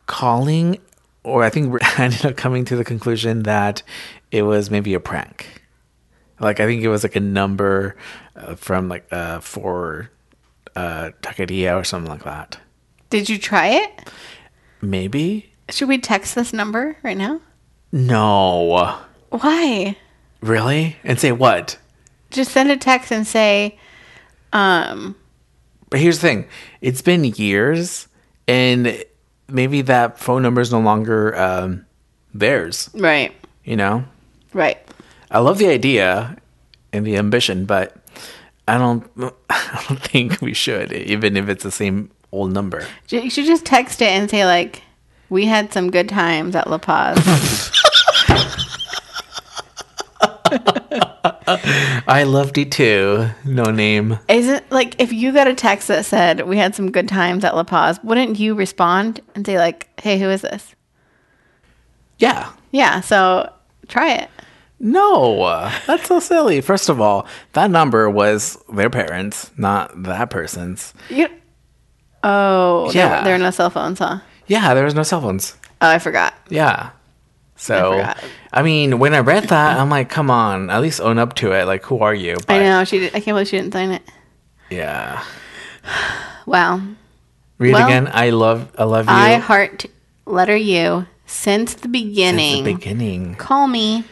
[0.07, 0.79] calling,
[1.25, 3.83] or I think I ended up coming to the conclusion that
[4.31, 5.60] it was maybe a prank.
[6.41, 7.97] Like, I think it was like a number
[8.35, 10.11] uh, from like uh, for
[10.75, 12.59] uh, Taqueria or something like that.
[13.11, 14.11] Did you try it?
[14.81, 15.53] Maybe?
[15.69, 17.41] Should we text this number right now?
[17.93, 18.99] No.
[19.31, 19.97] Why?
[20.41, 20.97] Really?
[21.05, 21.79] And say what?
[22.31, 23.79] Just send a text and say,
[24.53, 25.17] um,
[25.91, 26.49] But here's the thing
[26.81, 28.09] it's been years,
[28.49, 29.05] and
[29.49, 31.87] maybe that phone number is no longer um,
[32.33, 33.33] theirs, right,
[33.65, 34.05] you know?
[34.53, 34.79] right.
[35.31, 36.37] I love the idea
[36.93, 37.97] and the ambition, but
[38.67, 39.09] I don't.
[39.51, 42.87] I don't think we should, even if it's the same old number.
[43.09, 44.83] You should just text it and say, like,
[45.29, 47.71] we had some good times at La Paz.
[51.47, 53.29] I loved you too.
[53.45, 54.19] No name.
[54.29, 57.55] Isn't like if you got a text that said we had some good times at
[57.55, 60.75] La Paz, wouldn't you respond and say like, "Hey, who is this?"
[62.19, 62.53] Yeah.
[62.73, 63.53] Yeah, so
[63.89, 64.31] try it.
[64.83, 66.61] No, that's so silly.
[66.63, 70.95] First of all, that number was their parents, not that person's.
[71.11, 71.29] You
[72.25, 73.09] Oh, Yeah.
[73.17, 74.21] there, there are no cell phones, huh?
[74.47, 75.55] Yeah, there was no cell phones.
[75.83, 76.35] Oh, I forgot.
[76.49, 76.91] Yeah.
[77.57, 78.25] So, forgot.
[78.55, 81.53] I, mean, when I read that, I'm like, come on, at least own up to
[81.53, 81.67] it.
[81.67, 82.37] Like, who are you?
[82.49, 83.01] I know she.
[83.01, 84.03] Did, I can't believe she didn't sign it.
[84.71, 85.23] Yeah.
[86.47, 86.81] Wow.
[87.59, 88.09] Read Well, again.
[88.13, 89.13] I love, I love you.
[89.13, 89.85] I heart
[90.27, 92.65] letter U since the Since beginning.
[92.65, 93.35] the beginning.
[93.37, 94.05] Call me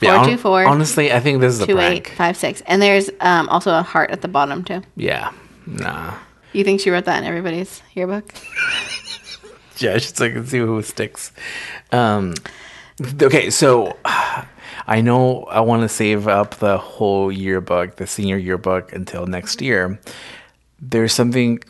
[0.00, 2.08] Yeah, hon- 424 honestly, I think this is a two prank.
[2.16, 4.82] five six, and there's um, also a heart at the bottom too.
[4.96, 5.32] Yeah.
[5.66, 6.14] Nah.
[6.52, 8.32] You think she wrote that in everybody's yearbook?
[9.80, 11.30] Yeah, just so I can see who sticks.
[11.92, 12.34] Um,
[13.22, 18.92] okay, so I know I want to save up the whole yearbook, the senior yearbook,
[18.92, 20.00] until next year.
[20.80, 21.60] There's something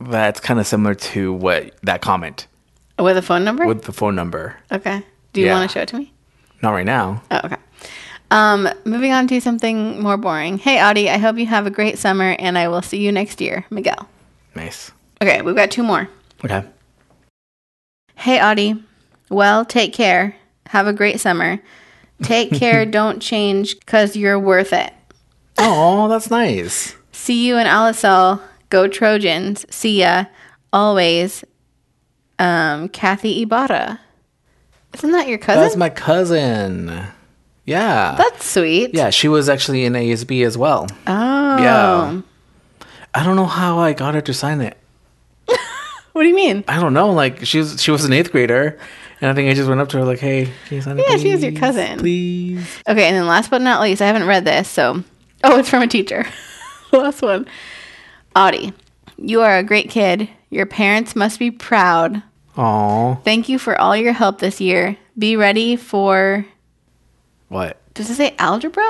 [0.00, 2.46] that's kind of similar to what that comment
[3.00, 3.66] With a phone number?
[3.66, 4.56] with the phone number.
[4.70, 5.02] okay.
[5.32, 5.58] Do you Yeah.
[5.58, 6.12] want to show it to me?
[6.62, 7.22] Not right now.
[7.30, 7.56] Oh, okay.
[8.30, 10.58] Um, moving on to something more boring.
[10.58, 13.40] Hey, Ari, I hope you have a great summer, and I will see you next
[13.40, 13.64] year.
[13.70, 14.08] Miguel.
[14.54, 14.90] Nice.
[15.22, 16.08] Okay, we've got two more.
[16.44, 16.64] Okay.
[18.16, 18.82] Hey, Ari.
[19.30, 20.34] Well, take care.
[20.66, 21.60] Have a great summer.
[22.22, 22.84] Take care.
[22.86, 24.92] don't change because you're worth it.
[25.58, 26.96] Oh, that's nice.
[27.12, 28.40] See you in Alisal.
[28.70, 29.64] Go Trojans.
[29.74, 30.24] See ya.
[30.72, 31.44] Always.
[32.38, 34.00] Um, Kathy Ibarra.
[34.98, 35.62] Isn't that your cousin?
[35.62, 37.06] That's my cousin.
[37.64, 38.14] Yeah.
[38.16, 38.94] That's sweet.
[38.94, 40.86] yeah, she was actually in ASB as well.
[41.06, 41.58] Oh.
[41.58, 42.20] Yeah.
[43.14, 44.76] I don't know how I got her to sign it.
[46.12, 46.64] What do you mean?
[46.66, 47.12] I don't know.
[47.12, 48.78] Like she was, she was an eighth grader,
[49.20, 51.04] and I think I just went up to her like, "Hey, can you sign it?
[51.06, 51.98] Yeah, she is your cousin.
[51.98, 55.04] Please." Okay, and then last but not least, I haven't read this, so
[55.44, 56.24] oh, it's from a teacher.
[56.92, 57.46] last one.
[58.34, 58.72] Ari,
[59.18, 60.30] you are a great kid.
[60.48, 62.22] Your parents must be proud.
[62.56, 64.96] Aw, Thank you for all your help this year.
[65.18, 66.46] Be ready for
[67.48, 67.78] what?
[67.94, 68.84] does it say algebra?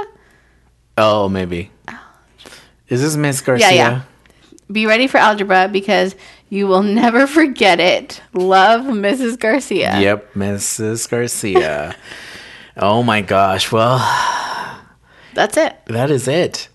[0.98, 1.70] Oh, maybe.
[2.88, 3.70] Is this Miss Garcia?
[3.70, 3.74] yeah.
[3.74, 4.02] yeah.
[4.70, 6.16] Be ready for algebra because
[6.48, 8.20] you will never forget it.
[8.32, 9.38] Love, Mrs.
[9.38, 9.98] Garcia.
[10.00, 11.08] Yep, Mrs.
[11.08, 11.94] Garcia.
[12.76, 13.70] oh my gosh.
[13.70, 13.98] Well,
[15.34, 15.76] That's it.
[15.86, 16.68] that is it.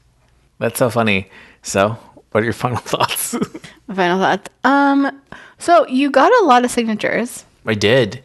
[0.60, 1.30] That's so funny.
[1.64, 1.98] So,
[2.32, 3.36] what are your final thoughts?
[3.94, 4.50] Final thoughts.
[4.64, 5.22] Um,
[5.62, 7.46] so you got a lot of signatures.
[7.66, 8.22] I did.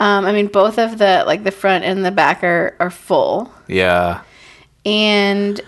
[0.00, 3.52] Um, I mean, both of the like the front and the back are are full,
[3.68, 4.22] Yeah.
[4.84, 5.60] and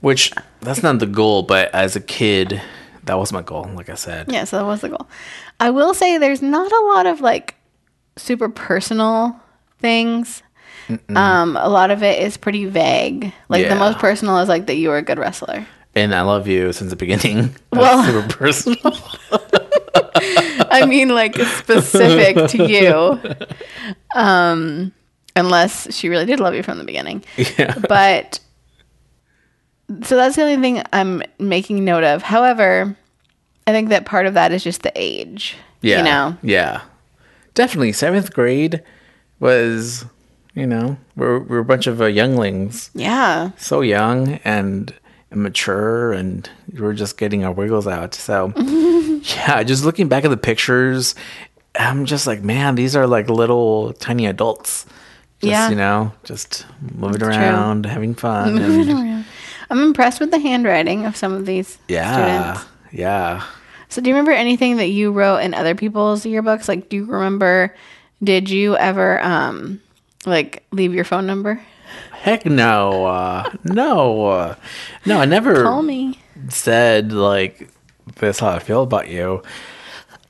[0.00, 2.62] Which that's not the goal, but as a kid,
[3.04, 3.68] that was my goal.
[3.74, 4.32] Like I said.
[4.32, 5.06] yeah, so that was the goal.
[5.60, 7.56] I will say there's not a lot of like
[8.16, 9.38] super personal
[9.80, 10.42] things.
[11.16, 13.32] Um, a lot of it is pretty vague.
[13.48, 15.66] Like the most personal is like that you were a good wrestler.
[15.94, 17.54] And I love you since the beginning.
[17.72, 18.96] Well- super personal.
[20.36, 23.94] I mean, like specific to you.
[24.14, 24.92] Um,
[25.36, 27.24] unless she really did love you from the beginning.
[27.36, 27.74] yeah.
[27.88, 28.40] But
[30.02, 32.22] so that's the only thing I'm making note of.
[32.22, 32.96] However,
[33.66, 35.56] I think that part of that is just the age.
[35.80, 35.98] Yeah.
[35.98, 36.36] You know?
[36.42, 36.82] Yeah.
[37.54, 37.92] Definitely.
[37.92, 38.82] Seventh grade
[39.40, 40.04] was,
[40.54, 42.90] you know, we're, we're a bunch of uh, younglings.
[42.94, 43.50] Yeah.
[43.56, 44.94] So young and
[45.30, 48.14] immature, and we're just getting our wiggles out.
[48.14, 48.52] So,
[49.24, 51.14] yeah, just looking back at the pictures,
[51.74, 54.86] I'm just like, man, these are like little tiny adults.
[55.40, 55.68] Just, Yeah.
[55.70, 57.44] you know, just moving That's true.
[57.44, 58.58] around, having fun.
[58.58, 59.24] and, around.
[59.70, 62.52] I'm impressed with the handwriting of some of these yeah.
[62.54, 62.70] students.
[62.92, 63.44] Yeah.
[63.88, 66.68] So do you remember anything that you wrote in other people's yearbooks?
[66.68, 67.74] Like do you remember
[68.22, 69.80] did you ever um
[70.26, 71.60] like leave your phone number?
[72.12, 73.04] Heck no.
[73.06, 74.26] Uh, no.
[74.26, 74.54] Uh,
[75.04, 75.62] no, I never.
[75.62, 76.18] Call me.
[76.48, 77.68] said like
[78.16, 79.42] this how I feel about you.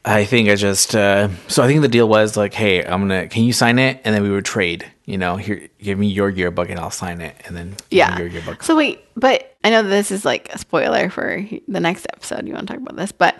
[0.06, 3.26] I think I just uh so I think the deal was like, hey, I'm gonna
[3.28, 4.00] can you sign it?
[4.04, 4.84] And then we would trade.
[5.06, 8.18] You know, here give me your yearbook and I'll sign it and then Yeah.
[8.18, 8.62] your yearbook.
[8.62, 12.46] So wait, but I know this is like a spoiler for the next episode.
[12.46, 13.34] You want to talk about this, but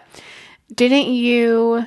[0.75, 1.87] didn't you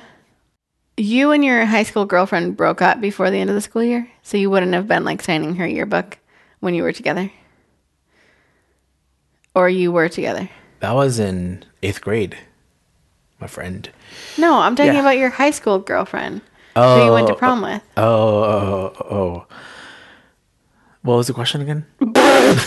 [0.96, 4.08] you and your high school girlfriend broke up before the end of the school year?
[4.22, 6.18] So you wouldn't have been like signing her yearbook
[6.60, 7.30] when you were together?
[9.54, 10.48] Or you were together?
[10.80, 12.36] That was in eighth grade,
[13.40, 13.88] my friend.
[14.36, 15.00] No, I'm talking Yeah.
[15.00, 16.40] about your high school girlfriend
[16.76, 17.82] oh, who you went to oh, prom with.
[17.96, 19.46] Oh, oh, oh, oh.
[21.02, 21.86] What was the question again?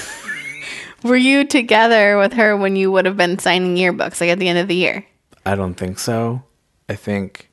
[1.03, 4.47] Were you together with her when you would have been signing yearbooks, like at the
[4.47, 5.05] end of the year?
[5.45, 6.43] I don't think so.
[6.87, 7.49] I think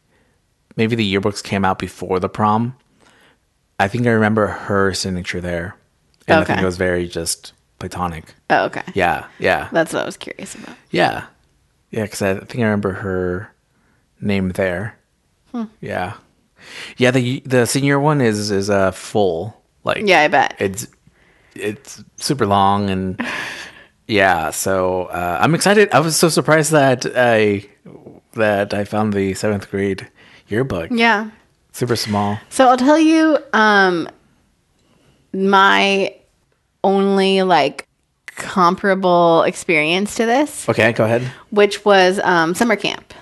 [0.77, 2.77] maybe the yearbooks came out before the prom.
[3.81, 5.77] I think I remember her signature there.
[6.27, 8.35] And I think it was very just platonic.
[8.51, 8.83] Oh, okay.
[8.95, 10.77] Yeah, yeah, That's what I was curious about.
[10.91, 11.25] yeah,
[11.91, 12.03] yeah.
[12.05, 13.53] Because I think I remember her
[14.21, 14.99] name there.
[15.53, 15.65] Hmm.
[15.81, 16.15] Yeah,
[16.97, 17.11] yeah.
[17.11, 20.55] The the senior one is is a full like Yeah, I bet.
[20.59, 20.87] it's
[21.55, 23.21] it's super long and
[24.07, 24.51] yeah.
[24.51, 25.89] So uh, I'm excited.
[25.93, 27.65] I was so surprised that I
[28.35, 30.07] that I found the seventh grade
[30.49, 30.91] yearbook.
[30.93, 31.31] yeah.
[31.73, 32.39] super small.
[32.51, 34.09] So I'll tell you, um,
[35.33, 36.15] my
[36.85, 37.88] only like
[38.39, 41.23] comparable experience to this, Okay, go ahead.
[41.51, 43.13] which was um, summer camp.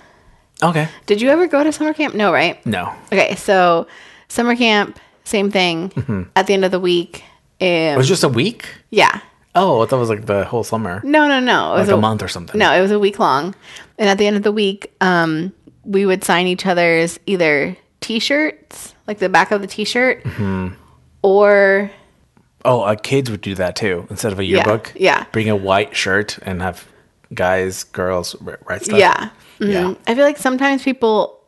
[0.63, 2.15] Okay, Did you ever go to summer camp?
[2.15, 2.65] No, right?
[2.65, 2.93] no.
[3.13, 3.87] Okay, so
[4.29, 6.29] summer camp, same thing.
[6.37, 7.25] At the end of the week,
[7.61, 8.67] It was just a week.
[8.91, 9.21] yeah.
[9.59, 11.73] Oh, I thought it was like the whole summer, No, no, no.
[11.73, 12.59] It like was a month or something.
[12.59, 13.55] No, it was a week long.
[13.99, 15.53] And at the end of the week, um,
[15.85, 20.75] we would sign each other's either t-shirts, like the back of the t-shirt, Mm-hmm.
[21.23, 21.91] or
[22.67, 24.07] Oh, uh, kids would do that too.
[24.11, 25.25] Instead of a yearbook, yeah.
[25.33, 26.87] bring a white shirt and have
[27.33, 28.99] guys, girls write stuff.
[28.99, 29.31] yeah.
[29.61, 29.73] Mhm.
[29.73, 29.95] Yeah.
[30.07, 31.41] I feel like sometimes people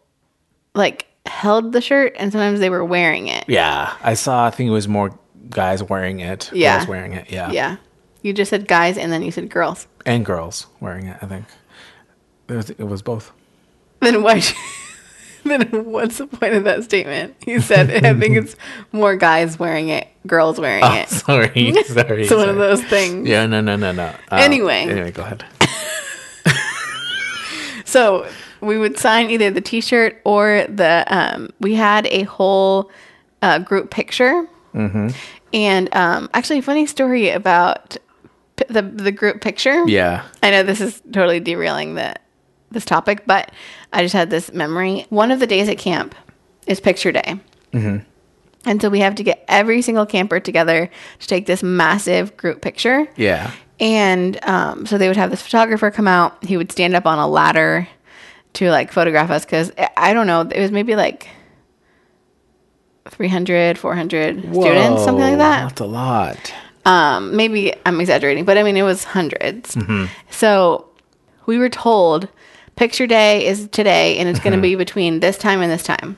[0.75, 3.45] like held the shirt and sometimes they were wearing it.
[3.49, 3.93] yeah.
[4.03, 4.47] I saw.
[4.47, 5.19] I think it was more
[5.51, 6.51] guys wearing it.
[6.53, 6.79] Yeah.
[6.79, 7.31] girls wearing it.
[7.31, 7.77] Yeah, Yeah.
[8.23, 9.87] You just said guys and then you said girls.
[10.07, 11.17] and girls wearing it.
[11.23, 11.45] I think
[12.49, 13.33] it was, it was both.
[14.01, 14.41] Then why?
[15.49, 17.35] Then what's the point of that statement?
[17.45, 18.57] He said I think it's
[18.93, 21.09] more guys wearing it, girls wearing Oh, it.
[21.09, 22.23] sorry, sorry.
[22.23, 23.27] It's one of those things.
[23.29, 24.05] Yeah, no, no, no, no.
[24.31, 24.83] Uh, Anyway.
[24.83, 25.45] anyway, go ahead.
[27.85, 28.29] So
[28.61, 31.05] we would sign either the T-shirt or the.
[31.09, 32.91] Um, we had a whole
[33.43, 35.09] uh, group picture, Mm-hmm.
[35.55, 37.97] and um, actually, funny story about
[38.57, 39.89] p- the the group picture.
[39.89, 40.25] Yeah.
[40.43, 42.15] I know this is totally derailing the
[42.71, 43.51] this topic, but
[43.93, 45.07] I just had this memory.
[45.09, 46.15] One of the days at camp
[46.67, 47.41] is picture day.
[47.73, 47.99] Mm-hmm.
[48.65, 52.61] And so we have to get every single camper together to take this massive group
[52.61, 53.09] picture.
[53.17, 53.51] Yeah.
[53.81, 56.45] And um, so they would have this photographer come out.
[56.45, 57.89] He would stand up on a ladder
[58.55, 61.29] to like photograph us because I don't know, it was maybe like
[63.09, 65.69] 300, 400 students, something like that.
[65.69, 66.53] That's a lot.
[66.85, 70.89] Um, maybe I'm exaggerating, but I mean, it was 100s So
[71.47, 72.29] we were told
[72.79, 76.17] picture day is today and it's going to be between this time and this time.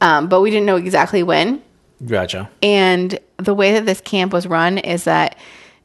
[0.00, 1.62] Um, but we didn't know exactly when.
[2.04, 2.50] Gotcha.
[2.62, 5.38] And the way that this camp was run is that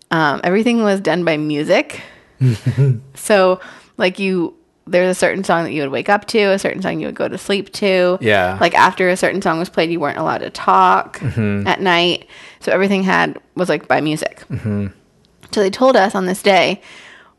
[0.09, 2.01] um, everything was done by music.
[3.13, 3.59] so,
[3.97, 4.53] like, you,
[4.85, 7.15] there's a certain song that you would wake up to, a certain song you would
[7.15, 8.17] go to sleep to.
[8.19, 8.57] Yeah.
[8.59, 12.27] Like, after a certain song was played, you weren't allowed to talk at night.
[12.59, 14.43] So, everything had, was like by music.
[14.49, 16.81] So, they told us on this day,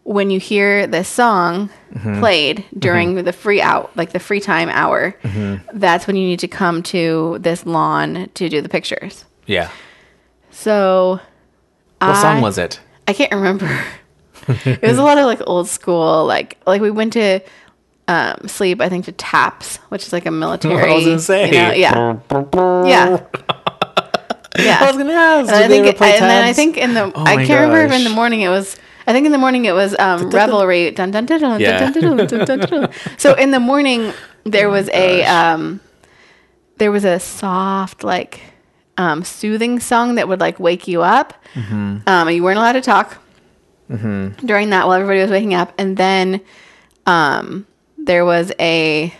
[0.05, 2.19] when you hear this song mm-hmm.
[2.19, 2.79] played mm-hmm.
[2.79, 5.79] during the free out, like the free time hour, mm-hmm.
[5.79, 9.25] that's when you need to come to this lawn to do the pictures.
[9.47, 9.71] Yeah.
[10.51, 11.21] So
[12.01, 12.81] What I, song was it?
[13.07, 13.85] I can't remember.
[14.49, 17.41] it was a lot of like old school, like like we went to
[18.09, 18.81] um, sleep.
[18.81, 20.75] I think to Taps, which is like a military.
[20.91, 21.47] I was gonna say.
[21.47, 22.19] you know, yeah,
[22.87, 23.27] yeah,
[24.59, 24.79] yeah.
[24.81, 25.53] I was gonna ask.
[25.53, 28.05] And I think, and then I think in the Oh I can't remember if in
[28.05, 28.77] the morning it was.
[29.07, 30.91] I think in the morning it was um, revelry.
[30.91, 31.91] Dun, dun, dun, dun, Yeah.
[31.91, 32.91] dun, dun, dun, dun.
[33.19, 34.13] So in the morning
[34.45, 35.81] there was a um,
[36.79, 38.41] there was a soft like
[38.99, 41.35] um, soothing song that would like wake you up.
[41.55, 41.99] Mm-hmm.
[42.07, 43.19] Um, you weren't allowed to talk
[43.89, 46.41] during that while everybody was waking up, and then
[47.07, 47.67] um,
[47.99, 49.13] there was a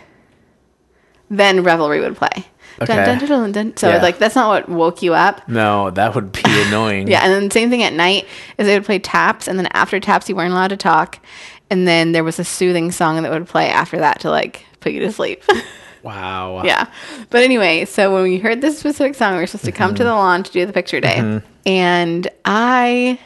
[1.29, 2.45] then revelry would play.
[2.81, 2.95] Okay.
[2.95, 3.77] dun, dun, dun, dun.
[3.77, 4.01] So Yeah.
[4.01, 5.47] like that's not what woke you up.
[5.47, 7.07] No, that would be annoying.
[7.07, 9.99] Yeah, and then same thing at night is they would play taps, and then after
[9.99, 11.19] taps you weren't allowed to talk,
[11.69, 14.91] and then there was a soothing song that would play after that to like put
[14.91, 15.43] you to sleep.
[16.03, 16.63] Wow.
[16.65, 16.87] yeah,
[17.29, 20.03] but anyway, so when we heard this specific song, we were supposed to come to
[20.03, 20.09] mm-hmm.
[20.09, 21.47] the lawn to do the picture day, mm-hmm.
[21.65, 23.19] and I,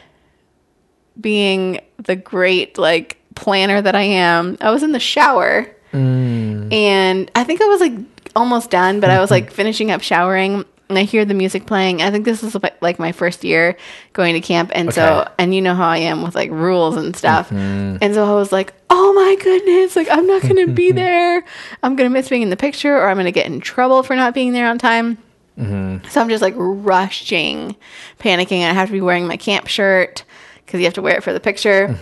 [1.20, 6.72] being the great like planner that I am, I was in the shower, mm.
[6.72, 9.54] and I think I was like almost done, but I was like mm-hmm.
[9.54, 10.64] finishing up showering.
[10.88, 12.00] And I hear the music playing.
[12.00, 13.76] I think this is like my first year
[14.14, 17.14] going to camp, and so and you know how I am with like rules and
[17.14, 17.50] stuff.
[17.50, 17.98] Mm-hmm.
[18.00, 19.96] And so I was like, "Oh my goodness!
[19.96, 21.44] Like I'm not gonna be there.
[21.82, 24.32] I'm gonna miss being in the picture, or I'm gonna get in trouble for not
[24.32, 25.18] being there on time."
[25.58, 26.08] Mm-hmm.
[26.08, 27.76] So I'm just like rushing,
[28.18, 28.62] panicking.
[28.62, 30.24] I have to be wearing my camp shirt
[30.64, 31.94] because you have to wear it for the picture.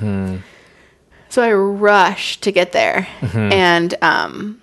[1.29, 4.61] So I rush to get there, and um,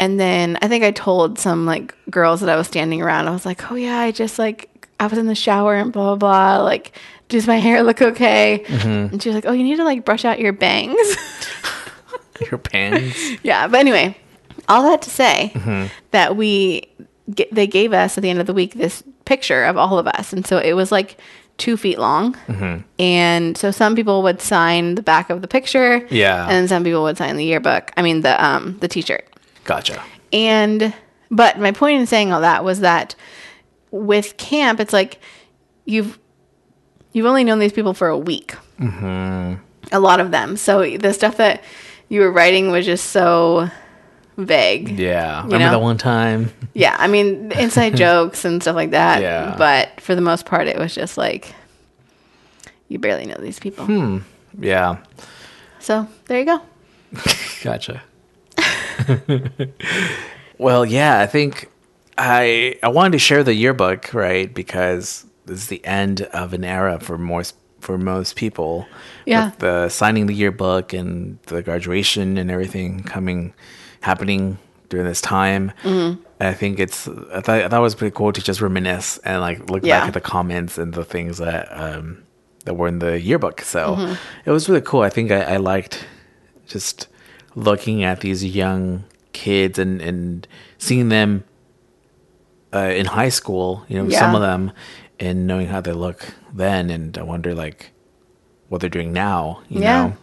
[0.00, 3.28] and then I think I told some like girls that I was standing around.
[3.28, 6.14] I was like, "Oh yeah, I just like I was in the shower and blah
[6.14, 6.64] blah blah.
[6.64, 6.92] Like,
[7.28, 9.12] does my hair look okay?" Mm-hmm.
[9.12, 10.96] And she was like, "Oh, you need to like brush out your bangs."
[12.50, 13.18] Your pants.
[13.42, 14.16] yeah, but anyway,
[14.68, 15.86] all that to say mm-hmm.
[16.12, 16.88] that we
[17.50, 20.32] they gave us at the end of the week this picture of all of us,
[20.32, 21.18] and so it was like
[21.56, 22.82] two feet long, mm-hmm.
[23.00, 26.46] and so some people would sign the back of the picture, Yeah.
[26.48, 27.90] and some people would sign the yearbook.
[27.96, 29.26] I mean the um the T-shirt.
[29.68, 30.02] Gotcha.
[30.32, 30.94] And
[31.30, 33.14] but my point in saying all that was that
[33.90, 35.20] with camp, it's like
[35.84, 36.18] you've
[37.12, 38.54] you've only known these people for a week.
[38.80, 39.62] Mm-hmm.
[39.92, 40.56] A lot of them.
[40.56, 41.62] So the stuff that
[42.08, 43.70] you were writing was just so
[44.38, 44.98] vague.
[44.98, 45.42] Yeah.
[45.42, 45.70] Remember know?
[45.72, 46.50] that one time?
[46.74, 49.20] Yeah, I mean inside jokes and stuff like that.
[49.20, 49.54] Yeah.
[49.58, 51.54] But for the most part, it was just like
[52.88, 53.84] you barely know these people.
[53.84, 54.18] Hmm.
[54.58, 54.98] Yeah.
[55.78, 56.62] So there you go.
[57.62, 58.02] Gotcha.
[60.58, 61.70] well, yeah, I think
[62.16, 64.52] I I wanted to share the yearbook, right?
[64.52, 68.86] Because this is the end of an era for most for most people.
[69.24, 69.46] Yeah.
[69.46, 73.54] With the signing the yearbook and the graduation and everything coming
[74.00, 75.72] happening during this time.
[75.82, 76.20] Mm-hmm.
[76.40, 79.40] I think it's I thought I thought it was pretty cool to just reminisce and
[79.40, 80.00] like look Yeah.
[80.00, 82.22] back at the comments and the things that um
[82.64, 83.60] that were in the yearbook.
[83.60, 84.14] So Mm-hmm.
[84.44, 85.02] it was really cool.
[85.02, 86.04] I think I, I liked
[86.66, 87.06] just
[87.54, 90.46] looking at these young kids and and
[90.78, 91.44] seeing them
[92.74, 93.84] uh, in high school.
[93.88, 94.72] You know, some of them,
[95.18, 97.90] and knowing how they look then, and I wonder like
[98.68, 99.62] what they're doing now.
[99.68, 99.96] You Yeah.
[100.08, 100.16] know,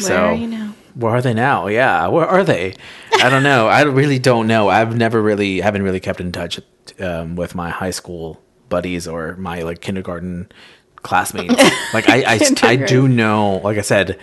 [0.00, 0.74] Where are you now?
[0.94, 1.66] Where are they now?
[1.68, 2.74] Yeah, where are they?
[3.22, 3.68] I don't know.
[3.68, 4.68] I really don't know.
[4.68, 6.58] I've never really haven't really kept in touch
[7.00, 8.40] um, with my high school
[8.70, 10.50] buddies or my like kindergarten
[10.96, 11.54] classmates.
[11.94, 13.60] like I, I, I do know.
[13.62, 14.18] Like I said,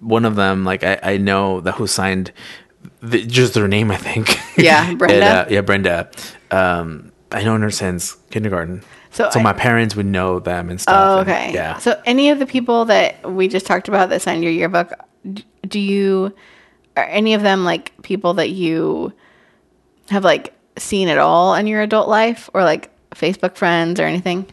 [0.00, 0.64] one of them.
[0.64, 2.32] Like I, I know that who signed
[3.02, 3.90] the, just their name.
[3.90, 4.38] I think.
[4.58, 5.26] Yeah, And, Brenda.
[5.26, 6.10] uh, yeah, Brenda.
[6.50, 8.82] Um, I know her since kindergarten.
[9.10, 10.94] So So, I- my parents would know them and stuff.
[10.96, 11.52] Oh, and- okay.
[11.54, 11.78] yeah.
[11.78, 14.92] So any of the people that we just talked about that signed your yearbook,
[15.66, 16.34] do you
[16.96, 19.12] are any of them like people that you
[20.10, 24.46] have like seen at all in your adult life or like Facebook friends or anything?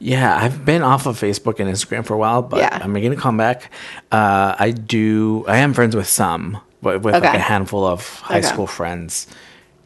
[0.00, 2.78] Yeah, I've been off of Facebook and Instagram for a while, but Yeah.
[2.82, 3.70] I'm gonna come back.
[4.10, 5.44] Uh, I do.
[5.46, 8.46] I am friends with some, but with like a handful of high Okay.
[8.48, 9.26] school friends.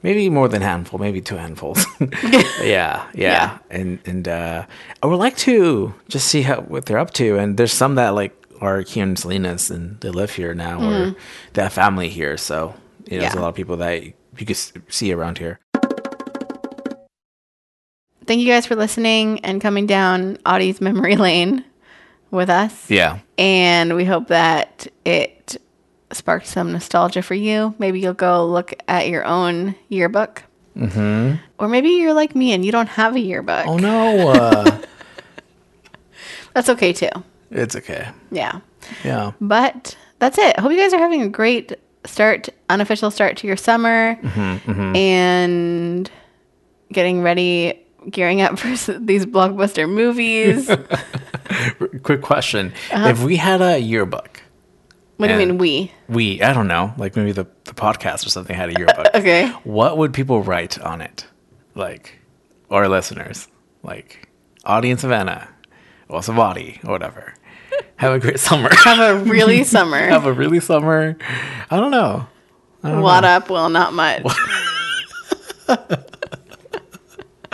[0.04, 1.84] Maybe more than handful, maybe two handfuls.
[2.00, 3.58] yeah, yeah, Yeah.
[3.70, 4.66] and and uh,
[5.02, 7.36] I would like to just see how what they're up to.
[7.38, 11.16] And there's some that like are here in Salinas and they live here now, or
[11.54, 12.36] they have family here.
[12.36, 12.74] So
[13.10, 13.38] you know, there's Mm-hmm.
[13.38, 14.56] A lot of people that you could
[14.88, 15.58] see around here.
[18.26, 21.64] Thank you guys for listening and coming down Ari's memory lane
[22.30, 22.90] with us.
[22.90, 25.60] Yeah, And we hope that it
[26.12, 27.74] sparked some nostalgia for you.
[27.78, 30.42] Maybe you'll go look at your own yearbook.
[30.76, 31.36] Mm-hmm.
[31.58, 33.66] Or maybe you're like me and you don't have a yearbook.
[33.66, 34.80] Oh no, uh,
[36.54, 37.10] That's okay too.
[37.50, 38.08] it's okay.
[38.30, 38.60] Yeah.
[39.04, 39.32] Yeah.
[39.40, 40.58] But that's it.
[40.58, 41.72] Hope you guys are having a great
[42.04, 46.10] start, unofficial start to your summer Mm-hmm, and
[46.92, 47.80] getting ready
[48.10, 50.70] gearing up for these blockbuster movies.
[52.02, 53.08] Quick question: uh-huh.
[53.08, 54.42] If we had a yearbook,
[55.16, 55.92] what do you mean we?
[56.08, 59.06] we I don't know, like maybe the the podcast or something had a yearbook.
[59.14, 59.48] Okay.
[59.64, 61.26] What would people write on it?
[61.74, 62.20] Like,
[62.70, 63.48] our listeners,
[63.82, 64.28] like,
[64.64, 65.48] audience of Anna,
[66.08, 67.34] or Savati, or whatever.
[67.96, 68.68] Have a great summer.
[68.84, 69.98] Have a really summer.
[69.98, 71.16] Have a really summer.
[71.70, 72.26] I don't know.
[72.82, 73.48] What up?
[73.48, 74.26] Well, not much.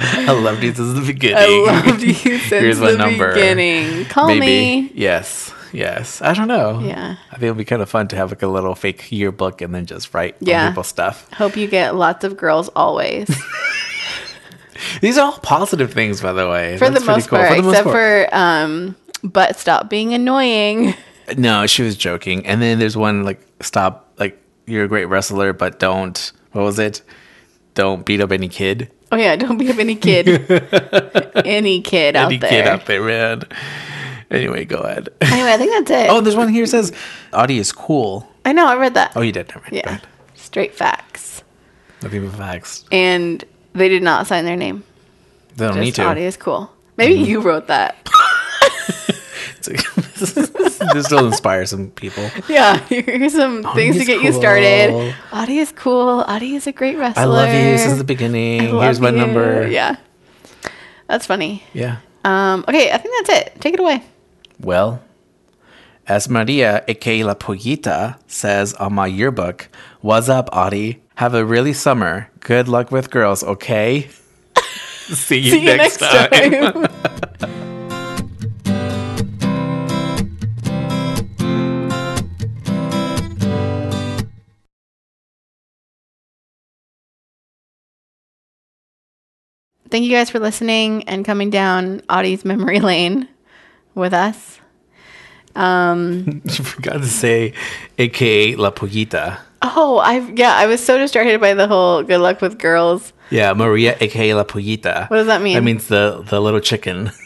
[0.02, 1.36] I loved you since the beginning.
[1.68, 3.34] I loved you since Here's the number.
[3.34, 4.06] beginning.
[4.06, 4.40] Call Maybe.
[4.40, 4.92] me.
[4.94, 5.52] Yes.
[5.72, 6.20] Yes.
[6.22, 6.80] I don't know.
[6.80, 7.16] Yeah.
[7.30, 9.74] I think it'd be kind of fun to have like a little fake yearbook and
[9.74, 10.64] then just write Yeah.
[10.66, 11.30] on people's stuff.
[11.34, 13.28] Hope you get lots of girls always.
[15.02, 16.78] These are all positive things, by the way.
[16.78, 17.38] For That's the most cool.
[17.38, 18.30] part, For the most except part.
[18.30, 20.94] for um, but stop being annoying.
[21.36, 22.46] No, she was joking.
[22.46, 24.36] And then there's one like stop like
[24.66, 27.02] you're a great wrestler, but don't what was it?
[27.74, 28.90] Don't beat up any kid.
[29.12, 30.28] Oh yeah, don't beat up any kid.
[31.44, 32.50] any kid out any there.
[32.50, 33.42] kid out there, man.
[34.30, 35.08] Anyway, go ahead.
[35.20, 36.10] Anyway, I think that's it.
[36.10, 36.92] oh, there's one here says
[37.32, 38.28] Ari is cool.
[38.44, 39.12] I know, I read that.
[39.16, 39.48] Oh, you did.
[39.48, 39.72] Never mind.
[39.74, 39.98] Yeah.
[40.34, 41.42] Straight facts.
[42.02, 42.84] Nothing but facts.
[42.90, 43.44] And
[43.74, 44.84] they did not sign their name.
[45.56, 46.04] They don't Just need to.
[46.04, 46.70] Ari is cool.
[46.96, 47.24] Maybe mm-hmm.
[47.24, 47.96] you wrote that.
[50.94, 52.28] this will inspire some people.
[52.48, 55.14] Yeah, here's some things to get you started.
[55.32, 56.24] Ari is cool.
[56.26, 57.22] Ari is a great wrestler.
[57.22, 58.68] I love you since the beginning.
[58.68, 59.16] Here's my you.
[59.16, 59.66] number.
[59.68, 59.96] Yeah.
[61.08, 61.64] That's funny.
[61.72, 61.98] Yeah.
[62.24, 63.60] Um, okay, I think that's it.
[63.60, 64.02] Take it away.
[64.60, 65.02] Well,
[66.06, 69.68] as Maria, aka La Pollita, says on my yearbook,
[70.00, 71.02] What's up, Ari?
[71.16, 72.30] Have a really summer.
[72.40, 74.08] Good luck with girls, okay?
[75.06, 76.88] See you, See you next, next time.
[77.38, 77.66] time.
[89.90, 93.28] Thank you guys for listening and coming down Ari's memory lane
[93.94, 94.60] with us.
[95.56, 97.54] Um, you forgot to say,
[97.98, 99.40] aka La Pollita.
[99.62, 103.12] oh, I yeah, I was so distracted by the whole good luck with girls.
[103.30, 105.10] Yeah, Maria, aka La Pollita.
[105.10, 105.54] What does that mean?
[105.54, 107.10] That means the, the little chicken.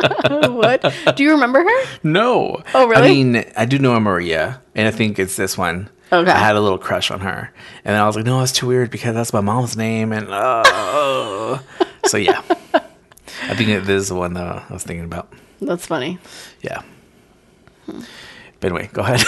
[0.50, 0.94] what?
[1.16, 1.86] Do you remember her?
[2.02, 2.62] No.
[2.74, 3.02] Oh, really?
[3.02, 5.90] I mean, I do know a Maria, and I think it's this one.
[6.10, 6.30] Okay.
[6.30, 7.52] I had a little crush on her,
[7.84, 10.28] and then I was like, "No, that's too weird because that's my mom's name." And
[10.30, 11.58] uh,
[12.06, 12.40] so yeah,
[12.72, 15.32] I think this is the one that I was thinking about.
[15.60, 16.18] That's funny.
[16.62, 16.82] Yeah.
[17.86, 18.04] But
[18.62, 19.20] anyway, go ahead.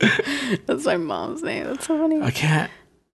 [0.66, 1.64] That's my mom's name.
[1.64, 2.20] That's so funny.
[2.20, 2.70] I can't.